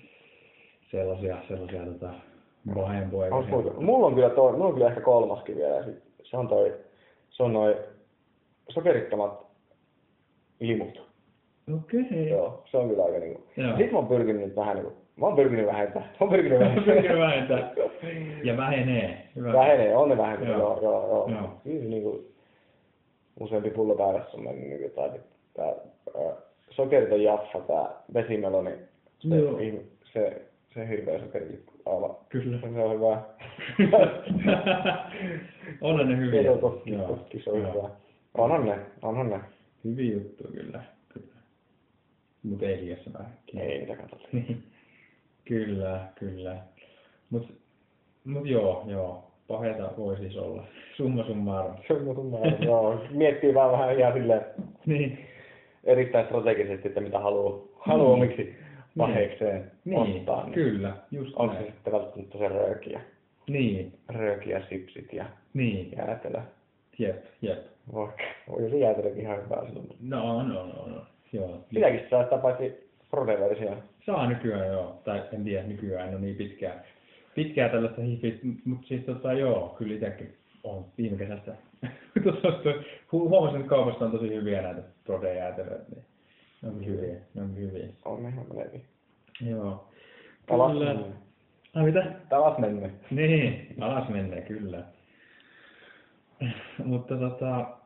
Sellaisia, 0.91 1.38
sellaisia 1.47 1.86
tota, 1.86 2.10
vahempoja. 2.75 3.36
Onks 3.36 3.49
mulla, 3.80 4.08
on 4.08 4.15
kyllä 4.15 4.30
toi, 4.30 4.51
mulla 4.51 4.65
on 4.65 4.73
kyllä 4.73 4.88
ehkä 4.88 5.01
kolmaskin 5.01 5.56
vielä. 5.56 5.75
ja 5.75 5.84
sit 5.84 6.04
Se 6.23 6.38
on 6.38 6.47
toi, 6.47 6.73
se 7.30 7.43
on 7.43 7.54
noi 7.54 7.77
sokerittomat 8.69 9.45
limut. 10.60 11.12
Okei. 11.75 12.30
Joo, 12.30 12.63
se 12.71 12.77
on 12.77 12.89
kyllä 12.89 13.04
aika 13.04 13.19
niinku. 13.19 13.43
Sitten 13.56 13.91
mä 13.91 13.97
oon 13.97 14.08
pyrkinyt 14.08 14.41
nyt 14.41 14.56
vähän 14.56 14.75
niinku, 14.75 14.93
mä 15.15 15.25
oon 15.25 15.36
pyrkinyt 15.36 15.65
vähentää. 15.65 16.01
Mä 16.01 16.17
oon 16.19 16.30
pyrkinyt 16.30 16.60
vähentää. 16.60 16.93
Pyrkinyt 16.93 17.19
vähentää. 17.19 17.71
Ja 18.43 18.58
vähenee. 18.58 19.27
Hyvä. 19.36 19.54
Vähenee, 19.54 19.95
on 19.95 20.10
ne 20.10 20.17
vähentynyt, 20.17 20.58
Joo. 20.58 20.80
joo, 20.82 21.08
joo, 21.08 21.08
joo. 21.08 21.30
Joo. 21.30 21.49
Kyllä 21.63 21.89
niinku 21.89 22.25
useampi 23.39 23.69
pullo 23.69 23.95
päivässä 23.95 24.38
on 24.38 24.43
mennyt 24.43 24.69
niinku, 24.69 25.01
tai 25.01 25.10
tää 25.54 25.73
ää, 26.25 26.34
sokeriton 26.69 27.23
jaffa, 27.23 27.60
tää 27.60 27.89
vesimeloni, 28.13 28.71
se, 29.19 29.36
Joo. 29.36 29.60
se, 30.13 30.41
se 30.74 30.88
hirveä 30.90 31.20
sokeri 31.20 31.64
aivan. 31.86 32.16
Kyllä. 32.30 32.60
Se 32.60 32.66
on 32.66 32.94
hyvä. 32.94 33.22
Onhan 35.82 36.10
ne 36.10 36.18
hyviä. 36.18 36.42
Joo, 36.42 36.58
toki, 36.58 36.92
toki 37.08 37.42
se 37.44 37.50
on 37.52 37.58
hyvä. 37.60 37.90
Onhan 38.38 38.66
ne, 38.66 38.80
onhan 39.02 39.30
ne. 39.30 39.40
Hyviä 39.84 40.14
juttuja 40.14 40.52
kyllä. 40.52 40.84
kyllä. 41.14 41.26
Mutta 42.44 42.66
ei 42.66 42.78
liiassa 42.78 43.14
vähän. 43.14 43.34
Ei 43.58 43.78
niitä 43.80 43.96
katsota. 43.96 44.28
kyllä, 45.46 46.08
kyllä. 46.16 46.58
Mut, 47.30 47.54
mut 48.26 48.48
joo, 48.48 48.84
joo. 48.88 49.24
Paheita 49.48 49.92
voi 49.98 50.18
siis 50.18 50.38
olla. 50.38 50.64
Summa 50.98 51.24
summarum. 51.24 51.76
Mun 52.16 52.26
mielestä, 52.26 52.66
joo. 52.72 53.02
Miettii 53.10 53.54
vaan 53.54 53.72
vähän 53.72 54.00
ihan 54.00 54.14
silleen 54.14 54.42
Niin. 54.86 55.20
erittäin 55.84 56.26
strategisesti, 56.26 56.88
että 56.88 57.02
mitä 57.02 57.20
haluaa, 57.20 57.60
haluaa 57.80 58.16
Niin. 58.18 58.24
omiksi 58.24 58.56
paheekseen 58.97 59.71
Niin, 59.86 59.99
ottaa. 60.19 60.43
Niin. 60.43 60.54
kyllä, 60.54 60.93
just 61.12 61.36
se 61.38 61.45
näin. 61.45 61.65
sitten 61.65 61.93
välttämättä 61.93 62.38
se 62.38 62.47
röökiä? 62.47 63.01
Niin, 63.49 63.93
Röökiä, 64.10 64.62
sipsit 64.69 65.13
ja 65.13 65.25
niin. 65.54 65.91
jäätelö. 65.97 66.41
Jep, 66.99 67.23
jep. 67.41 67.60
Vaikka 67.93 68.23
on 68.47 68.69
se 68.69 68.77
jäätelökin 68.77 69.21
ihan 69.21 69.43
hyvää 69.43 69.65
silloin. 69.65 69.88
No 70.01 70.38
on, 70.38 70.51
on, 70.51 70.58
on, 70.58 70.93
on. 70.93 71.06
Joo. 71.34 71.65
Sitäkin 71.73 72.01
saa 72.10 72.23
sitä 72.23 72.38
paitsi 72.38 72.91
Prode-versio. 73.12 73.77
Saa 74.06 74.30
nykyään 74.30 74.67
joo, 74.67 75.01
tai 75.04 75.21
en 75.34 75.43
tiedä, 75.43 75.67
nykyään 75.67 76.08
en 76.08 76.13
ole 76.15 76.21
niin 76.21 76.36
pitkää, 76.36 76.84
pitkää 77.36 77.69
tällaista 77.69 78.01
hifistä, 78.01 78.47
mutta 78.65 78.88
siis 78.88 79.06
tota 79.06 79.34
joo, 79.34 79.75
kyllä 79.77 79.93
itsekin 79.93 80.34
on 80.63 80.86
viime 80.97 81.17
kesästä. 81.17 81.51
Huomasin, 83.12 83.60
että 83.60 83.69
kaupasta 83.69 84.06
on 84.06 84.12
tosi 84.12 84.36
hyviä 84.36 84.62
näitä 84.62 84.82
Prode-jäätelöitä, 85.06 85.84
niin 85.95 86.06
ne 86.62 86.69
onkin 86.69 86.88
hyviä, 86.88 87.19
ne 87.34 87.41
onkin 87.41 87.63
hyviä. 87.63 87.88
On 88.06 88.19
ihan 88.19 88.45
meneviä. 88.54 88.82
Joo. 89.41 89.88
Alas 90.50 90.71
Kyllä. 90.71 90.93
menee. 90.93 91.12
Ai 91.76 91.84
mitä? 91.84 92.06
Taas 92.30 92.58
menee. 92.58 92.91
Niin, 93.12 93.76
alas 93.80 94.10
menee 94.10 94.41
kyllä. 94.41 94.84
Mutta 96.86 97.17
tota, 97.17 97.78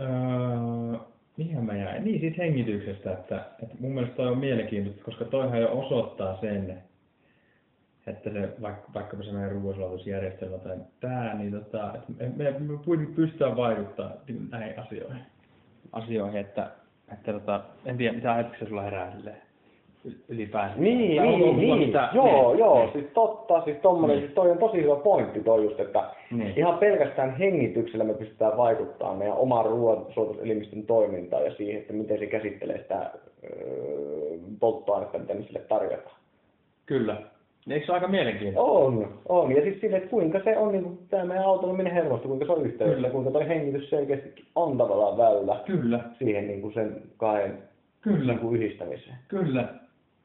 öö, 0.00 0.98
mihin 1.36 1.64
mä 1.64 1.76
jäin? 1.76 2.04
Niin 2.04 2.20
siitä 2.20 2.42
hengityksestä, 2.42 3.12
että, 3.12 3.46
että 3.62 3.76
mun 3.80 3.92
mielestä 3.92 4.16
toi 4.16 4.26
on 4.26 4.38
mielenkiintoista, 4.38 5.04
koska 5.04 5.24
toihan 5.24 5.60
jo 5.60 5.78
osoittaa 5.78 6.40
sen, 6.40 6.82
että 8.06 8.30
se, 8.30 8.48
vaikka, 8.62 8.90
vaikkapa 8.94 9.22
se 9.22 9.32
meidän 9.32 9.52
ruoansulautusjärjestelmä 9.52 10.58
tai 10.58 10.76
tää, 11.00 11.34
niin 11.34 11.52
tota, 11.52 11.94
että 11.94 12.12
me, 12.36 12.50
me, 12.50 12.58
me 12.58 13.06
pystytään 13.14 13.56
vaikuttamaan 13.56 14.18
näihin 14.50 14.78
asioihin. 14.78 15.22
Asioihin, 15.92 16.40
että, 16.40 16.70
että 17.12 17.32
tota, 17.32 17.60
en 17.86 17.96
tiedä, 17.96 18.12
mitä 18.14 18.32
ajatuksia 18.32 18.68
sulla 18.68 18.82
herää 18.82 19.12
silleen 19.16 19.36
ylipäänsä. 20.28 20.76
Niin, 20.78 21.22
onko- 21.22 21.38
niin, 21.38 21.56
niin. 21.56 21.78
mitä- 21.78 22.08
joo, 22.12 22.48
niin, 22.48 22.58
joo, 22.58 22.78
niin. 22.80 22.92
siis 22.92 23.06
totta, 23.14 23.60
siis 23.64 23.76
tommonen, 23.76 24.16
Niin. 24.16 24.24
siis 24.26 24.34
toi 24.34 24.50
on 24.50 24.58
tosi 24.58 24.82
hyvä 24.82 24.96
pointti 24.96 25.40
toi 25.40 25.64
just, 25.64 25.80
että 25.80 26.04
Niin. 26.30 26.52
ihan 26.56 26.78
pelkästään 26.78 27.36
hengityksellä 27.38 28.04
me 28.04 28.14
pystytään 28.14 28.56
vaikuttamaan 28.56 29.18
meidän 29.18 29.36
omaan 29.36 29.66
ruoansuotuselimistön 29.66 30.82
toimintaan 30.82 31.44
ja 31.44 31.54
siihen, 31.54 31.80
että 31.80 31.92
miten 31.92 32.18
se 32.18 32.26
käsittelee 32.26 32.78
sitä 32.78 33.10
öö, 33.44 34.38
polttoainetta, 34.60 35.18
mitä 35.18 35.34
me 35.34 35.42
sille 35.42 35.58
tarjotaan. 35.58 36.16
Kyllä. 36.86 37.16
Eikö 37.70 37.86
se 37.86 37.92
ole 37.92 37.96
aika 37.98 38.08
mielenkiintoista? 38.08 38.72
On, 38.72 39.08
on. 39.28 39.52
Ja 39.56 39.62
siis 39.62 39.80
sille, 39.80 39.96
että 39.96 40.08
kuinka 40.08 40.40
se 40.44 40.58
on 40.58 40.72
niin 40.72 40.98
tämä 41.10 41.24
meidän 41.24 41.44
autonominen 41.44 41.92
hermosto, 41.92 42.28
kuinka 42.28 42.46
se 42.46 42.52
on 42.52 42.66
yhteydessä, 42.66 42.94
Kyllä. 42.96 43.10
kuinka 43.10 43.30
toi 43.30 43.48
hengitys 43.48 43.90
selkeästi 43.90 44.44
on 44.54 44.78
tavallaan 44.78 45.16
väylä 45.18 45.60
Kyllä, 45.66 46.00
siihen 46.18 46.46
niin 46.46 46.60
kuin 46.60 46.74
sen 46.74 47.02
kahden 47.16 47.58
kyllä, 48.00 48.32
niin 48.32 48.40
kuin 48.40 48.56
yhdistämiseen. 48.62 49.16
kyllä. 49.28 49.68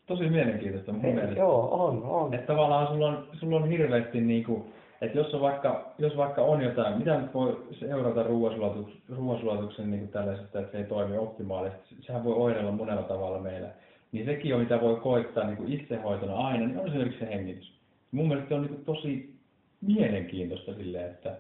Tosi 0.06 0.30
mielenkiintoista 0.30 0.92
mun 0.92 1.06
Ei, 1.06 1.14
mielestä. 1.14 1.40
joo, 1.40 1.86
on, 1.86 2.04
on. 2.04 2.34
Että 2.34 2.48
tavallaan 2.48 2.88
sulla 2.88 3.08
on, 3.08 3.28
sulla 3.34 3.56
on 3.56 3.68
hirveästi 3.70 4.22
niinku, 4.22 4.66
että 5.02 5.18
jos, 5.18 5.34
on 5.34 5.42
vaikka, 5.42 5.86
jos 5.98 6.18
vaikka 6.18 6.42
on 6.42 6.62
jotain, 6.62 6.98
mitä 6.98 7.18
nyt 7.22 7.34
voi 7.34 7.58
seurata 7.72 8.24
ruoansulatuksen, 8.24 9.02
ruoansulatuksen 9.18 9.92
niinku 9.92 10.08
tällaisesta, 10.08 10.60
että 10.60 10.72
se 10.72 10.78
ei 10.78 10.84
toimi 10.84 11.18
optimaalisesti, 11.18 11.96
sehän 12.02 12.24
voi 12.24 12.34
oireilla 12.36 12.72
monella 12.72 13.04
tavalla 13.04 13.40
meillä. 13.40 13.68
Niin 14.12 14.26
sekin 14.26 14.56
on, 14.56 14.62
mitä 14.62 14.82
voi 14.82 14.96
koittaa 14.96 15.44
niinku 15.44 15.64
itsehoitona 15.68 16.36
aina, 16.36 16.66
niin 16.66 16.80
on 16.80 16.88
esimerkiksi 16.88 17.20
se 17.20 17.26
hengitys. 17.26 17.74
Mun 18.12 18.28
mielestä 18.28 18.50
se 18.50 18.56
on 18.56 18.62
niinku 18.62 18.82
tosi 18.86 19.34
mielenkiintoista 19.82 20.74
silleen, 20.74 21.06
että 21.06 21.36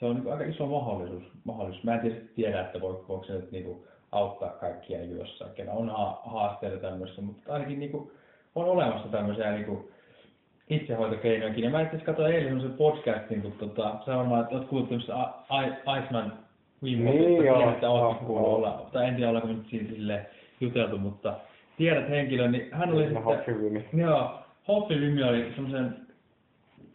se 0.00 0.06
on 0.06 0.14
niinku 0.14 0.30
aika 0.30 0.44
iso 0.44 0.66
mahdollisuus. 0.66 1.22
mahdollisuus. 1.44 1.84
Mä 1.84 1.94
en 1.94 2.00
tietysti 2.00 2.30
tiedä, 2.34 2.60
että 2.60 2.80
voiko, 2.80 3.04
voiko 3.08 3.24
se 3.24 3.32
nyt 3.32 3.52
niinku 3.52 3.86
auttaa 4.12 4.48
kaikkia 4.48 5.04
jossain, 5.04 5.54
kellä 5.54 5.72
on 5.72 5.88
ha- 5.88 6.22
haasteita 6.24 6.76
tämmöisessä, 6.76 7.22
mutta 7.22 7.52
ainakin 7.52 7.78
niinku 7.78 8.12
on 8.54 8.64
olemassa 8.64 9.08
tämmöisiä 9.08 9.52
niinku 9.52 9.90
itsehoitokeinojakin. 10.70 11.64
Ja 11.64 11.70
mä 11.70 11.80
itse 11.80 11.88
asiassa 11.88 12.06
katsoin 12.06 12.34
eilen 12.34 12.48
semmoisen 12.48 12.76
podcastin, 12.76 13.42
kun 13.42 13.52
tota, 13.52 13.96
sä 14.06 14.16
varmaan 14.16 14.48
oot 14.50 14.64
kuullut 14.64 14.88
tämmöistä 14.88 15.14
Iceman 15.98 16.32
Wim 16.82 17.04
Niin, 17.04 17.44
joo, 17.44 17.70
että 17.70 17.90
ootkin 17.90 18.26
kuullut 18.26 18.48
olla, 18.48 18.88
tai 18.92 19.08
en 19.08 19.14
tiedä 19.14 19.28
ollaanko 19.28 19.52
nyt 19.52 19.66
siinä 19.70 19.88
sille 19.88 20.26
juteltu, 20.60 20.98
mutta 20.98 21.34
tiedät 21.76 22.08
henkilön, 22.08 22.52
niin 22.52 22.68
hän 22.72 22.92
oli 22.92 23.06
Siinä 23.06 23.20
sitten, 23.20 23.24
Hoffivimi. 23.24 23.84
joo, 23.94 24.38
Hoffi 24.68 25.00
Lymi 25.00 25.22
oli 25.22 25.52
semmoisen 25.54 25.96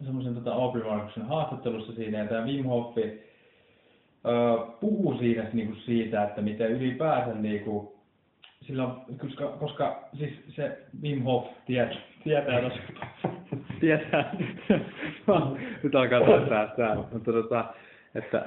semmoisen 0.05 0.35
tota 0.35 0.53
Aubrey 0.53 0.83
haastattelussa 1.27 1.93
siinä, 1.93 2.17
ja 2.17 2.25
tämä 2.25 2.45
Wim 2.45 2.65
Hofi 2.65 3.01
öö, 3.01 4.57
puhuu 4.79 5.17
siinä 5.17 5.45
niinku 5.53 5.75
siitä, 5.75 6.23
että 6.23 6.41
miten 6.41 6.71
ylipäänsä 6.71 7.33
niinku, 7.33 7.95
silloin, 8.61 8.91
koska, 9.17 9.47
koska 9.47 10.03
siis 10.17 10.33
se 10.49 10.77
Wim 11.01 11.23
Hof 11.23 11.47
tiedät, 11.65 11.97
tietää 12.23 12.61
tosi 12.61 12.79
tietää, 13.79 14.35
nyt 15.83 15.95
alkaa 15.95 16.21
taas 16.21 16.49
säästää, 16.49 16.95
mutta 16.95 17.31
tota, 17.31 17.65
että 18.15 18.45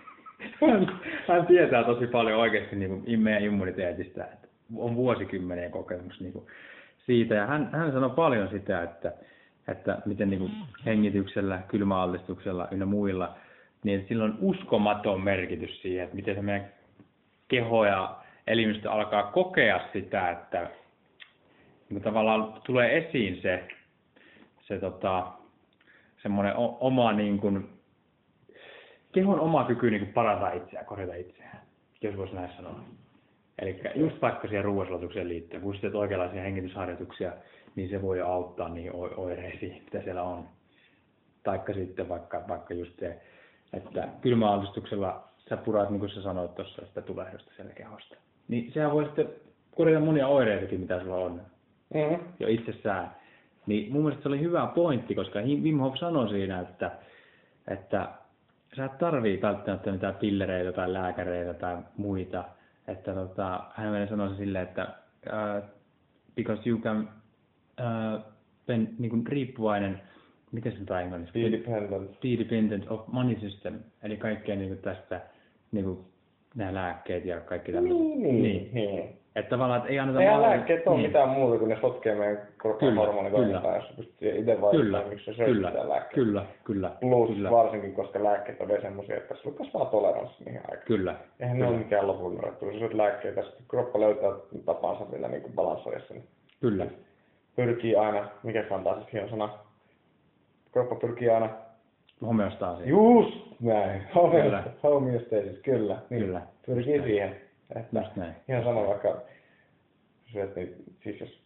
hän, 0.70 1.00
hän 1.28 1.46
tietää 1.46 1.84
tosi 1.84 2.06
paljon 2.06 2.40
oikeasti 2.40 2.76
niin 2.76 2.90
kuin 2.90 3.20
meidän 3.20 3.44
immuniteetistä, 3.44 4.28
on 4.76 4.96
vuosikymmenien 4.96 5.70
kokemus 5.70 6.20
niin 6.20 6.32
kuin 6.32 6.46
siitä, 7.06 7.34
ja 7.34 7.46
hän, 7.46 7.70
hän 7.72 7.92
sanoi 7.92 8.10
paljon 8.10 8.48
sitä, 8.48 8.82
että, 8.82 9.12
että 9.68 9.98
miten 10.06 10.30
niin 10.30 10.40
kuin 10.40 10.52
hengityksellä, 10.86 11.62
kylmäallistuksella 11.68 12.68
ynnä 12.70 12.86
muilla, 12.86 13.36
niin 13.84 14.06
sillä 14.08 14.24
on 14.24 14.38
uskomaton 14.40 15.20
merkitys 15.20 15.82
siihen, 15.82 16.04
että 16.04 16.16
miten 16.16 16.34
se 16.34 16.42
meidän 16.42 16.68
keho 17.48 17.84
ja 17.84 18.16
elimistö 18.46 18.90
alkaa 18.90 19.22
kokea 19.22 19.80
sitä, 19.92 20.30
että 20.30 20.60
niin 20.60 20.68
kuin 21.88 22.02
tavallaan 22.02 22.60
tulee 22.66 22.98
esiin 22.98 23.42
se, 23.42 23.68
se 24.60 24.78
tota, 24.78 25.32
semmoinen 26.22 26.54
oma 26.56 27.12
niin 27.12 27.38
kuin, 27.38 27.68
kehon 29.12 29.40
oma 29.40 29.64
kyky 29.64 29.90
niin 29.90 30.00
kuin 30.00 30.12
parantaa 30.12 30.52
itseään, 30.52 30.86
korjata 30.86 31.14
itseään, 31.14 31.60
jos 32.02 32.16
voisi 32.16 32.34
näin 32.34 32.50
sanoa. 32.56 32.80
Eli 33.60 33.80
just 33.94 34.22
vaikka 34.22 34.48
siihen 34.48 34.64
ruoansulatukseen 34.64 35.28
liittyen, 35.28 35.62
kun 35.62 35.74
sä 35.74 35.80
teet 35.80 35.94
oikeanlaisia 35.94 36.42
hengitysharjoituksia, 36.42 37.32
niin 37.76 37.88
se 37.90 38.02
voi 38.02 38.20
auttaa 38.20 38.68
niihin 38.68 38.92
oi- 38.94 39.14
oireisiin, 39.16 39.82
mitä 39.84 40.02
siellä 40.04 40.22
on. 40.22 40.48
Taikka 41.42 41.72
sitten 41.74 42.08
vaikka, 42.08 42.42
vaikka 42.48 42.74
just 42.74 42.98
se, 42.98 43.20
että 43.72 44.08
kylmäallistuksella 44.20 45.24
sä 45.48 45.56
purat, 45.56 45.90
niin 45.90 46.00
kuin 46.00 46.10
sä 46.10 46.22
sanoit 46.22 46.54
tuossa, 46.54 46.86
sitä 46.86 47.02
tulehdusta 47.02 47.52
siellä 47.56 47.72
kehosta. 47.72 48.14
Niin 48.48 48.72
sehän 48.72 48.92
voi 48.92 49.04
sitten 49.04 49.28
korjata 49.76 50.04
monia 50.04 50.26
oireitakin, 50.28 50.80
mitä 50.80 51.00
sulla 51.00 51.16
on 51.16 51.40
Mm. 51.94 52.18
jo 52.40 52.48
itsessään. 52.48 53.10
Niin 53.66 53.92
mun 53.92 54.02
mielestä 54.02 54.22
se 54.22 54.28
oli 54.28 54.40
hyvä 54.40 54.66
pointti, 54.74 55.14
koska 55.14 55.40
Wim 55.40 55.78
Hof 55.78 55.96
sanoi 55.96 56.28
siinä, 56.28 56.60
että, 56.60 56.90
että 57.68 58.08
sä 58.76 58.84
et 58.84 58.98
tarvii 58.98 59.42
välttämättä 59.42 59.92
mitään 59.92 60.14
pillereitä 60.14 60.72
tai 60.72 60.92
lääkäreitä 60.92 61.54
tai 61.54 61.76
muita. 61.96 62.44
Että 62.88 63.14
tota, 63.14 63.64
hän 63.74 63.90
meille 63.90 64.08
sanoi 64.08 64.28
se 64.28 64.36
silleen, 64.36 64.68
että 64.68 64.94
uh, 65.26 65.68
because 66.36 66.68
you 66.68 66.78
can 66.78 67.08
uh, 67.80 68.22
ben, 68.66 68.94
niin 68.98 69.10
kuin 69.10 69.26
riippuvainen, 69.26 70.00
miten 70.52 70.72
se 70.72 70.78
nyt 70.78 70.90
englanniksi? 70.90 71.42
Independent. 71.42 72.20
Be 72.20 72.38
dependent 72.38 72.90
of 72.90 73.08
money 73.08 73.40
system, 73.40 73.80
eli 74.02 74.16
kaikkea 74.16 74.56
niin 74.56 74.68
kuin 74.68 74.82
tästä, 74.82 75.20
niin 75.72 75.84
kuin 75.84 75.98
nämä 76.54 76.74
lääkkeet 76.74 77.24
ja 77.24 77.40
kaikki 77.40 77.72
tämmöiset. 77.72 77.98
Niin, 77.98 78.42
niin. 78.42 78.70
niin. 78.72 79.16
Että 79.36 79.50
tavallaan, 79.50 79.78
että 79.80 79.90
ei 79.92 79.98
anneta 79.98 80.20
Eihän 80.20 80.34
mahdollisuus- 80.34 80.56
lääkkeet 80.58 80.86
ole 80.88 80.96
niin. 80.96 81.06
mitään 81.06 81.28
muuta 81.28 81.58
kuin 81.58 81.68
ne 81.68 81.78
sotkee 81.80 82.14
meidän 82.14 82.48
kropan 82.58 82.78
Kyllä, 82.88 83.00
hormonitoimintaa, 83.00 83.76
jos 83.76 83.92
pystyy 83.96 84.28
itse 84.28 84.40
Kyllä, 84.40 84.60
vaikuttamaan, 84.60 85.08
miksi 85.08 85.34
se 85.34 85.44
kyllä, 85.44 85.72
lääkkeitä. 85.88 86.14
kyllä, 86.14 86.44
kyllä, 86.64 86.90
Plus 87.00 87.30
kyllä, 87.30 87.50
varsinkin, 87.50 87.94
koska 87.94 88.24
lääkkeet 88.24 88.60
on 88.60 88.68
vielä 88.68 88.80
semmoisia, 88.82 89.16
että 89.16 89.34
sulla 89.34 89.56
kasvaa 89.58 89.84
toleranssi 89.84 90.44
niihin 90.44 90.60
aikaan. 90.64 90.86
kyllä, 90.86 91.14
Eihän 91.40 91.58
ne 91.58 91.66
ole 91.66 91.76
mikään 91.76 92.06
lopullinen 92.06 92.44
ratkaisu. 92.44 92.66
Jos 92.74 92.78
syöt 92.78 92.94
lääkkeitä, 92.94 93.42
sitten 93.42 93.64
kroppa 93.68 94.00
löytää 94.00 94.30
tapansa 94.64 95.10
vielä 95.12 95.28
niin 95.28 95.42
kuin 95.42 95.52
balansoida 95.52 96.00
sen. 96.00 96.22
kyllä, 96.60 96.86
Pyrkii 97.56 97.96
aina, 97.96 98.28
mikä 98.42 98.64
se 98.68 98.74
on 98.74 98.84
taas 98.84 98.98
hieno 99.12 99.28
sana, 99.28 99.48
kroppa 100.72 100.94
pyrkii 100.94 101.30
aina, 101.30 101.48
homeostaasi. 102.22 102.88
just 102.88 103.60
näin, 103.60 104.02
Kyllä. 104.42 104.64
homeostasis, 104.82 105.58
kyllä, 105.62 105.96
niin, 106.10 106.24
Kyllä. 106.24 106.42
pyrkii 106.66 106.94
Just 106.96 107.06
siihen. 107.06 107.36
Että 107.76 107.98
Just 108.00 108.16
näin. 108.16 108.32
ihan 108.48 108.64
sama 108.64 108.86
vaikka 108.88 109.22
syöt 110.32 110.56
niin, 110.56 110.74
siis 111.02 111.20
jos 111.20 111.40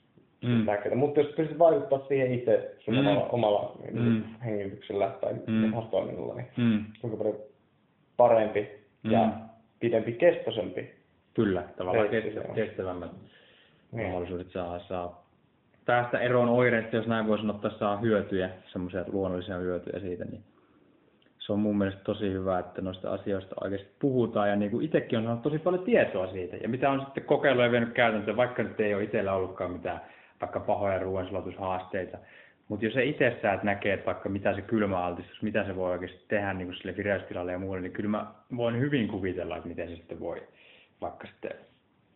Mm. 0.44 0.66
lääkkeitä, 0.66 0.96
mutta 0.96 1.20
jos 1.20 1.32
pystyt 1.34 1.58
vaikuttaa 1.58 1.98
siihen 2.08 2.32
itse 2.34 2.74
sun 2.84 2.94
Mm. 2.94 3.00
omalla, 3.00 3.26
omalla 3.28 3.76
niin, 3.82 3.98
Mm. 4.02 4.22
hengityksellä 4.44 5.10
tai 5.20 5.32
Mm. 5.46 5.72
toiminnalla, 5.90 6.34
niin 6.34 6.46
Mm. 6.56 6.84
kuinka 7.00 7.16
paljon 7.16 7.36
parempi 8.16 8.68
Mm. 9.02 9.10
ja 9.10 9.28
pidempi 9.80 10.12
kestoisempi. 10.12 10.90
Kyllä, 11.34 11.62
tavallaan 11.76 12.08
kestä, 12.08 12.40
kestävämmät 12.54 13.10
Niin. 13.92 14.06
mahdollisuudet 14.06 14.50
saa, 14.50 14.78
saa 14.78 15.24
päästä 15.86 16.18
eroon 16.18 16.48
oireista, 16.48 16.96
jos 16.96 17.06
näin 17.06 17.26
voi 17.26 17.38
sanoa, 17.38 17.54
että 17.56 17.70
saa 17.78 17.96
hyötyjä, 17.96 18.50
semmoisia 18.72 19.04
luonnollisia 19.12 19.56
hyötyjä 19.56 20.00
siitä, 20.00 20.24
niin 20.24 20.42
se 21.46 21.52
on 21.52 21.58
mun 21.58 21.78
mielestä 21.78 22.00
tosi 22.04 22.32
hyvä, 22.32 22.58
että 22.58 22.82
noista 22.82 23.12
asioista 23.12 23.54
oikeasti 23.60 23.90
puhutaan 23.98 24.48
ja 24.48 24.56
niin 24.56 24.70
kuin 24.70 24.84
itsekin 24.84 25.18
on 25.18 25.24
saanut 25.24 25.42
tosi 25.42 25.58
paljon 25.58 25.84
tietoa 25.84 26.26
siitä 26.26 26.56
ja 26.56 26.68
mitä 26.68 26.90
on 26.90 27.00
sitten 27.00 27.24
kokeillut 27.24 27.64
ja 27.64 27.70
vienyt 27.70 27.92
käytäntöön, 27.92 28.36
vaikka 28.36 28.62
nyt 28.62 28.80
ei 28.80 28.94
ole 28.94 29.04
itsellä 29.04 29.34
ollutkaan 29.34 29.70
mitään 29.70 30.00
vaikka 30.40 30.60
pahoja 30.60 30.98
ruoansulatushaasteita, 30.98 32.18
Mutta 32.68 32.84
jos 32.84 32.94
se 32.94 33.04
itsessään 33.04 33.60
näkee, 33.62 33.94
että 33.94 34.06
vaikka 34.06 34.28
mitä 34.28 34.54
se 34.54 34.62
kylmäaltistus, 34.62 35.42
mitä 35.42 35.64
se 35.64 35.76
voi 35.76 35.90
oikeasti 35.90 36.24
tehdä 36.28 36.52
niin 36.52 36.66
kuin 36.66 36.76
sille 36.76 36.96
vireystilalle 36.96 37.52
ja 37.52 37.58
muulle, 37.58 37.80
niin 37.80 37.92
kyllä 37.92 38.08
mä 38.08 38.26
voin 38.56 38.80
hyvin 38.80 39.08
kuvitella, 39.08 39.56
että 39.56 39.68
miten 39.68 39.88
se 39.88 39.96
sitten 39.96 40.20
voi 40.20 40.42
vaikka 41.00 41.26
sitten 41.26 41.50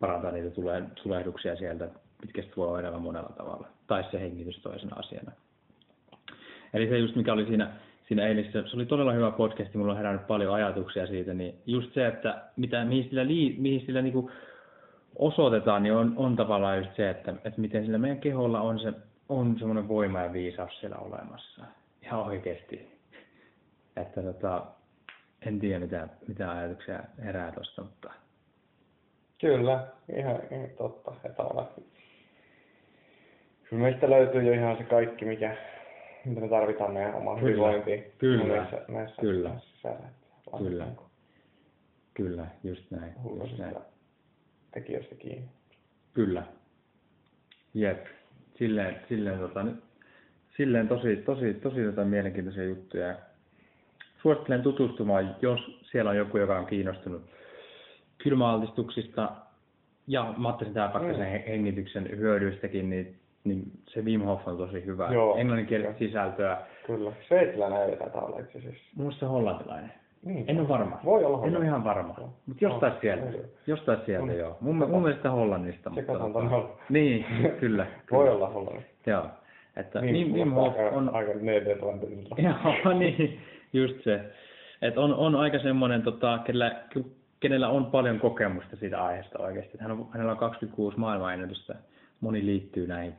parantaa 0.01 0.31
niitä 0.31 0.51
tule- 0.51 0.85
tulehduksia 1.03 1.57
sieltä, 1.57 1.88
mitkä 2.23 2.43
sitten 2.43 2.57
voi 2.57 2.69
oireilla 2.69 2.99
monella 2.99 3.33
tavalla. 3.37 3.69
Tai 3.87 4.05
se 4.11 4.21
hengitys 4.21 4.62
toisena 4.62 4.97
asiana. 4.97 5.33
Eli 6.75 6.88
se 6.88 6.99
just 6.99 7.17
mikä 7.17 7.33
oli 7.33 7.47
siinä, 7.47 7.71
siinä 8.09 8.27
eilisessä, 8.27 8.62
se 8.66 8.77
oli 8.77 8.87
todella 8.87 9.12
hyvä 9.12 9.31
podcast, 9.31 9.75
mulla 9.75 9.92
on 9.92 9.99
herännyt 9.99 10.27
paljon 10.27 10.55
ajatuksia 10.55 11.07
siitä, 11.07 11.35
niin 11.35 11.55
just 11.66 11.94
se, 11.94 12.07
että 12.07 12.42
mitä, 12.57 12.85
mihin 12.85 13.05
sillä, 13.05 13.27
lii, 13.27 13.57
mihin 13.59 13.87
sillä 13.87 14.03
niinku 14.03 14.31
osoitetaan, 15.16 15.83
niin 15.83 15.92
on, 15.92 16.12
on 16.16 16.37
tavallaan 16.37 16.79
just 16.79 16.97
se, 16.97 17.11
että, 17.11 17.35
että 17.44 17.61
miten 17.61 17.85
sillä 17.85 17.99
meidän 17.99 18.21
keholla 18.21 18.61
on 18.61 18.81
se 18.81 18.92
on 19.29 19.57
semmoinen 19.59 19.88
voima 19.88 20.21
ja 20.21 20.33
viisaus 20.33 20.81
siellä 20.81 20.97
olemassa. 20.97 21.64
Ihan 22.03 22.21
oikeasti. 22.21 22.99
Että 23.97 24.23
tota, 24.23 24.66
en 25.47 25.59
tiedä 25.61 25.79
mitä, 25.79 26.09
mitä 26.29 26.51
ajatuksia 26.51 27.03
herää 27.25 27.53
tuosta, 27.53 27.83
mutta... 27.83 28.12
Kyllä, 29.40 29.87
ihan, 30.16 30.40
ihan 30.51 30.68
totta. 30.79 31.12
Että 31.25 31.42
on, 31.42 31.68
Kyllä 33.64 33.83
meistä 33.83 34.11
löytyy 34.11 34.42
jo 34.42 34.53
ihan 34.53 34.77
se 34.77 34.85
kaikki, 34.85 35.25
mikä, 35.25 35.57
mitä 36.29 36.41
me 36.41 36.49
tarvitaan 36.49 36.93
meidän 36.93 37.14
omaan 37.14 37.38
Kyllä. 37.38 37.51
hyvinvointiin. 37.51 38.05
Kyllä. 38.19 38.57
Näissä, 38.57 38.85
näissä, 38.88 39.21
Kyllä. 39.21 39.49
näissä 39.49 39.69
sisällä. 39.77 40.09
Kyllä. 40.59 40.85
niin 40.85 40.97
kuin 40.97 41.09
Kyllä, 42.14 42.47
just 42.64 42.91
näin. 42.91 43.12
Just 43.41 43.59
näin. 43.59 43.77
Tekijöistä 44.75 45.14
kiinni. 45.14 45.49
Kyllä. 46.14 46.43
Jep. 47.75 48.07
Silleen, 48.59 49.01
silleen, 49.09 49.38
tota, 49.38 49.67
silleen 50.57 50.88
tosi, 50.88 51.17
tosi, 51.17 51.55
tosi 51.55 51.85
tota 51.85 52.05
mielenkiintoisia 52.05 52.64
juttuja. 52.64 53.17
Suosittelen 54.23 54.62
tutustumaan, 54.62 55.37
jos 55.43 55.81
siellä 55.91 56.11
on 56.11 56.17
joku, 56.17 56.38
joka 56.38 56.59
on 56.59 56.67
kiinnostunut 56.67 57.23
kylmäaltistuksista 58.19 59.33
ja 60.07 60.35
Mattisen 60.37 60.75
Mm. 60.75 61.09
mm. 61.09 61.43
hengityksen 61.49 62.11
hyödyistäkin, 62.11 62.91
niin, 62.91 63.17
niin 63.44 63.62
se 63.87 64.03
Wim 64.05 64.20
Hof 64.20 64.48
on 64.48 64.57
tosi 64.57 64.85
hyvä. 64.87 65.09
Joo. 65.12 65.37
Englanninkielistä 65.37 65.98
sisältöä. 65.98 66.57
Kyllä. 66.87 67.12
Sveitsiläinen 67.29 67.83
ei 67.90 67.96
taitaa 67.96 68.22
olla 68.24 68.38
itse 68.38 68.59
asiassa. 68.59 68.81
Minusta 68.96 69.18
se 69.18 69.24
on 69.24 69.31
hollantilainen. 69.31 69.92
Niin. 70.24 70.44
En 70.48 70.61
ole 70.61 70.68
varma. 70.68 71.01
Voi 71.05 71.24
olla 71.24 71.46
En 71.46 71.57
ole 71.57 71.64
ihan 71.64 71.85
varma. 71.85 72.14
Joo. 72.18 72.33
Mutta 72.46 72.64
jostain 72.64 72.92
Joo. 72.92 73.01
sieltä. 73.01 73.37
Joo. 73.37 73.44
Jostain 73.66 73.98
sieltä 74.07 74.22
On. 74.33 74.38
joo. 74.38 74.57
Mun, 74.61 74.77
mun 74.77 75.03
mielestä 75.03 75.31
Hollannista. 75.31 75.90
mutta 75.90 76.12
Sekataan 76.12 76.33
tota-. 76.33 76.68
Niin, 76.88 77.27
kyllä. 77.61 77.87
Voi 78.12 78.24
kyllä. 78.24 78.37
olla 78.37 78.48
hollanti. 78.48 78.87
Joo. 79.07 79.27
Että 79.77 80.01
Niin, 80.01 80.35
Wim, 80.35 80.51
Hof 80.51 80.74
on... 80.92 81.14
aika 81.14 81.31
Nederlandilla. 81.40 82.37
Joo, 82.85 82.98
niin, 82.98 83.40
just 83.72 84.05
se. 84.05 84.20
Et 84.83 84.98
on, 84.98 85.14
on 85.14 85.35
aika 85.35 85.59
semmoinen, 85.59 86.03
tota, 86.03 86.38
kenellä, 86.44 86.83
kenellä 87.40 87.68
on 87.68 87.87
paljon 87.87 88.20
kokemusta 88.20 88.77
siitä 88.77 89.05
aiheesta 89.05 89.38
oikeasti. 89.38 89.79
Hän 89.81 89.90
on, 89.90 90.07
hänellä 90.12 90.33
on 90.33 90.38
26 90.38 90.98
maailmanennätystä. 90.98 91.74
Moni 92.20 92.46
liittyy 92.46 92.87
näihin. 92.87 93.14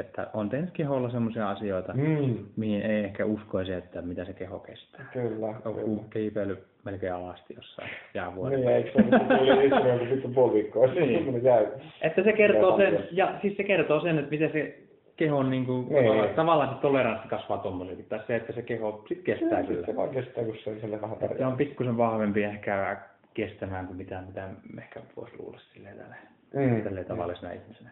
Että 0.00 0.26
on 0.34 0.48
tehnyt 0.50 0.70
keholla 0.70 1.10
semmoisia 1.10 1.50
asioita, 1.50 1.92
Mm. 1.92 2.38
mihin 2.56 2.82
ei 2.82 3.04
ehkä 3.04 3.24
uskoisi, 3.24 3.72
että 3.72 4.02
mitä 4.02 4.24
se 4.24 4.32
keho 4.32 4.58
kestää. 4.58 5.06
Kyllä, 5.12 5.46
On 5.64 5.74
kyllä. 5.74 6.02
kiipeily 6.12 6.58
melkein 6.84 7.12
alasti 7.14 7.54
jossain 7.54 7.88
jäävuoren. 8.14 8.60
Niin, 8.60 8.70
eikö 8.70 8.90
se 8.92 9.02
tuli 9.38 9.66
itse 9.66 9.88
joku 9.88 10.04
vittu 10.14 10.28
puoli 10.28 10.54
viikkoa 10.54 10.86
Niin. 10.86 11.24
sitten. 11.34 11.80
Että 12.02 12.22
se 12.22 12.32
kertoo 12.32 12.76
Kyllä, 12.76 12.90
sen, 12.90 13.08
ja 13.12 13.38
siis 13.42 13.56
se 13.56 13.64
kertoo 13.64 14.00
sen, 14.00 14.18
että 14.18 14.30
miten 14.30 14.52
se 14.52 14.78
kehon 15.16 15.50
niin 15.50 15.66
kuin, 15.66 15.86
tavallaan, 15.86 16.28
tavallaan 16.34 16.74
se 16.74 16.80
toleranssi 16.82 17.28
kasvaa 17.28 17.58
tommosenkin. 17.58 18.04
Tai 18.08 18.20
se, 18.26 18.36
että 18.36 18.52
se 18.52 18.62
keho 18.62 19.04
sit 19.08 19.22
kestää 19.22 19.58
Niin, 19.60 19.66
kyllä. 19.66 19.86
Se 19.86 19.96
vaan 19.96 20.08
kestää, 20.10 20.44
kun 20.44 20.56
se 20.64 20.80
sille 20.80 21.00
vähän 21.00 21.16
Että 21.20 21.38
se 21.38 21.46
on 21.46 21.56
pikkusen 21.56 21.96
vahvempi 21.96 22.42
ehkä 22.44 22.96
kestämään 23.34 23.86
kuin 23.86 23.96
mitä, 23.96 24.22
mitä 24.26 24.48
ehkä 24.78 25.00
voisi 25.16 25.34
luulla 25.38 25.58
silleen 25.74 25.96
tälle, 25.96 26.16
Mm. 26.54 26.82
tälleen 26.82 27.06
tavallisena 27.06 27.52
ihmisenä. 27.52 27.90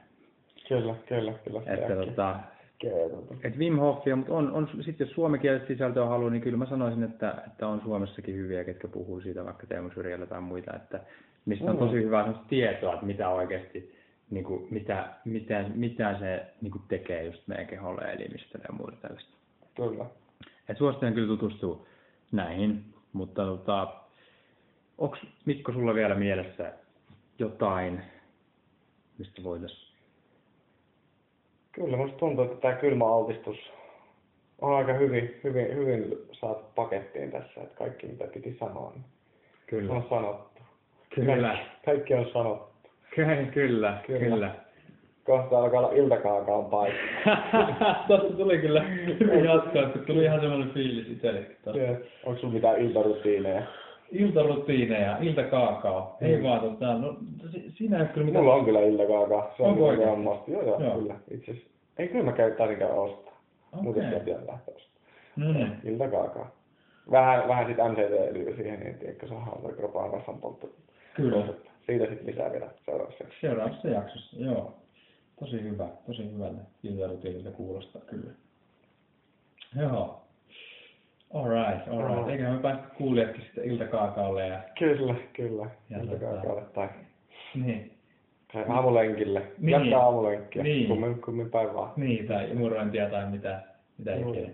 Kyllä, 0.81 0.95
kyllä, 1.07 1.33
kyllä. 1.45 1.63
Että 1.67 1.97
tota, 1.97 2.37
Kertoo. 2.79 3.27
et 3.45 3.59
Wim 3.59 3.77
Hofia, 3.79 4.17
mutta 4.17 4.33
on, 4.35 4.53
on 4.53 4.69
sitten 4.81 5.07
jos 5.07 5.15
suomenkielistä 5.15 5.69
sisältöä 5.69 6.07
haluaa, 6.07 6.31
niin 6.31 6.43
kyllä 6.43 6.57
mä 6.57 6.67
sanoisin, 6.67 7.03
että, 7.03 7.43
että 7.47 7.69
on 7.69 7.81
Suomessakin 7.85 8.35
hyviä, 8.35 8.65
ketkä 8.65 8.89
puhuu 8.89 9.21
siitä 9.21 9.45
vaikka 9.45 9.67
Teemu 9.67 9.91
Syrjällä 9.95 10.27
tai 10.27 10.41
muita, 10.41 10.77
että 10.77 11.01
mistä 11.47 11.65
on 11.65 11.73
Mm. 11.73 11.79
tosi 11.79 11.97
hyvää 12.03 12.35
tietoa, 12.49 12.95
että 12.95 13.07
mitä 13.07 13.29
oikeasti, 13.29 13.95
niin 14.31 14.45
kuin, 14.45 14.67
mitä, 14.71 15.09
mitä, 15.25 15.65
mitä 15.75 16.19
se 16.19 16.47
niin 16.61 16.71
kuin 16.73 16.83
tekee 16.89 17.25
just 17.25 17.43
meidän 17.47 17.67
keholle 17.67 18.03
elimistölle 18.03 18.65
ja 18.69 18.75
muuta 18.75 18.97
tällaista. 19.03 19.33
Kyllä. 19.75 20.05
Et 20.69 20.79
suosittelen 20.79 21.15
kyllä 21.15 21.27
tutustua 21.29 21.87
näihin, 22.33 22.85
mutta 23.13 23.45
tota, 23.45 23.95
onko 24.99 25.17
Mikko 25.45 25.73
sulla 25.73 25.95
vielä 25.95 26.15
mielessä 26.15 26.73
jotain, 27.39 28.03
mistä 29.19 29.43
voitaisiin... 29.43 29.82
Kyllä, 31.73 31.97
musta 31.97 32.19
tuntuu, 32.19 32.45
että 32.45 32.57
tämä 32.57 32.75
kylmäaltistus 32.75 33.73
on 34.61 34.77
aika 34.77 34.93
hyvin, 34.93 35.41
hyvin, 35.45 35.77
hyvin 35.77 36.19
saatu 36.33 36.65
pakettiin 36.75 37.31
tässä, 37.31 37.61
että 37.61 37.79
kaikki 37.79 38.07
mitä 38.07 38.25
piti 38.25 38.57
sanoa, 38.61 38.93
niin 39.71 39.91
on 39.91 40.07
sanottu. 40.11 40.63
Kyllä. 41.15 41.49
Kaikki, 41.49 41.71
kaikki 41.85 42.15
on 42.15 42.27
sanottu. 42.33 42.89
Kyllä, 43.15 43.37
kyllä, 43.37 43.99
Kyllä. 44.07 44.21
kyllä. 44.21 44.55
Kohta 45.25 45.59
alkaa 45.59 45.81
olla 45.81 45.93
iltakaakaon 45.93 46.65
paikka. 46.65 47.01
Tuosta 48.07 48.33
tuli 48.37 48.59
kyllä 48.59 48.83
hyvin 49.21 49.45
jatkoa, 49.45 49.87
kun 49.89 50.05
tuli 50.07 50.25
ihan 50.25 50.41
semmoinen 50.41 50.71
fiilis 50.71 51.09
itsellekin. 51.09 51.57
Onko 52.25 52.41
sulla 52.41 52.55
mitään 52.55 52.81
iltarutiineja? 52.81 53.63
Iltarutiineja, 54.12 55.18
iltakaakao. 55.20 56.16
Ei 56.20 56.37
Mm. 56.37 56.42
vaan, 56.42 56.61
tota, 56.61 56.94
no, 56.98 57.16
si- 57.53 57.70
siinä 57.70 57.96
ei 57.96 58.03
ole 58.03 58.09
kyllä 58.11 58.25
mitään... 58.27 58.44
Mulla 58.44 58.57
on 58.57 58.64
kyllä 58.64 58.81
iltakaakaa. 58.81 59.55
Se 59.57 59.62
on 59.62 59.68
Onko 59.70 59.87
oikein? 59.87 60.09
ammasti. 60.09 60.53
Joo, 60.53 60.62
joo, 60.62 60.81
Joo. 60.83 60.98
kyllä. 60.98 61.14
Itse 61.31 61.51
asiassa. 61.51 61.70
Ei 61.98 62.09
kyllä 62.09 62.25
mä 62.25 62.33
käyn 62.33 62.57
taisin 62.57 62.79
käydä 62.79 62.94
ostaa. 62.94 63.33
Okei. 63.72 63.83
Muuten 63.83 64.03
sieltä 64.09 64.25
vielä 64.25 64.46
lähteä 64.46 64.75
ostaa. 64.75 65.03
No 65.37 65.53
niin. 65.53 65.72
Iltakaakaa. 65.85 66.51
Vähän, 67.11 67.48
vähän 67.48 67.66
sit 67.66 67.77
MCT-öljyä 67.77 68.57
siihen, 68.57 68.81
niin 68.81 68.98
tiedätkö, 68.98 69.27
se 69.29 69.35
on 69.35 69.62
se 69.70 69.72
kropaan 69.77 70.11
rasvan 70.12 70.38
poltto. 70.40 70.68
Kyllä. 71.14 71.46
Siitä 71.87 72.07
sitten 72.07 72.27
lisää 72.27 72.53
vielä 72.53 72.70
seuraavassa. 72.85 73.25
Seuraavassa 73.40 73.88
jaksossa, 73.88 74.37
joo. 74.40 74.75
Tosi 75.40 75.62
hyvä, 75.62 75.88
tosi 76.07 76.33
hyvältä 76.33 76.61
iltarutiinilta 76.83 77.51
kuulostaa 77.51 78.03
kyllä. 78.07 78.31
Joo. 79.81 80.22
Alright, 81.35 81.88
alright. 81.88 82.29
Eiköhän 82.29 82.55
me 82.55 82.61
päästä 82.62 82.85
kuulijatkin 82.99 83.45
sitten 83.45 83.64
iltakaakaalle 83.64 84.47
ja... 84.47 84.61
Kyllä, 84.79 85.14
kyllä. 85.33 85.66
Ja 85.90 85.99
Iltakaakaalle 86.03 86.62
tai 86.75 86.88
Niin. 87.55 87.92
tai 88.53 88.64
aamulenkille. 88.68 89.42
Niin. 89.59 89.71
Jatkaa 89.73 90.03
aamulenkkiä. 90.05 90.62
Niin. 90.62 90.88
Kummin, 90.88 91.23
kummin 91.23 91.51
päin 91.51 91.75
vaan. 91.75 91.92
Niin, 91.97 92.27
tai 92.29 92.51
imurointia 92.51 93.11
tai 93.11 93.31
mitä, 93.31 93.62
mitä 93.99 94.14
ikinä. 94.14 94.51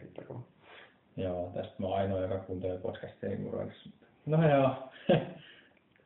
Joo. 1.17 1.51
Tästä 1.55 1.75
mä 1.79 1.87
oon 1.87 1.99
ainoa, 1.99 2.21
joka 2.21 2.39
kuuntelee 2.39 2.79
podcastia 2.79 3.33
imuroinnissa. 3.33 3.91
No 4.27 4.49
joo. 4.51 4.71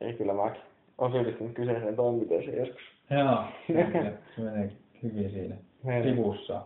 Ei 0.01 0.13
kyllä 0.13 0.33
mäkin. 0.33 0.61
Olen 0.97 1.11
syyllistynyt 1.11 1.53
kyseiseen 1.53 1.95
toimenpiteeseen 1.95 2.57
joskus. 2.57 2.81
joo, 3.09 3.43
se 4.35 4.41
menee- 4.41 4.71
hyvin 5.03 5.31
siinä 5.31 5.55
Menee. 5.83 6.03
sivussa. 6.03 6.61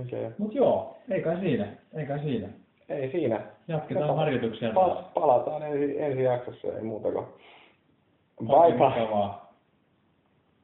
Okei. 0.00 0.30
Mut 0.38 0.54
joo, 0.54 0.96
ei 1.10 1.22
kai 1.22 1.40
siinä, 1.40 1.66
ei 1.94 2.06
kai 2.06 2.18
siinä. 2.18 2.48
Ei 2.88 3.10
siinä. 3.10 3.40
Jatketaan 3.68 4.16
harjoituksia 4.16 4.70
Pa- 4.70 5.02
palataan 5.14 5.62
ensi, 5.62 6.02
ensi 6.02 6.22
jaksossa, 6.22 6.68
ei 6.68 6.82
muuta 6.82 7.12
kuin. 7.12 7.26
Bye 8.46 8.72
bye. 8.72 9.47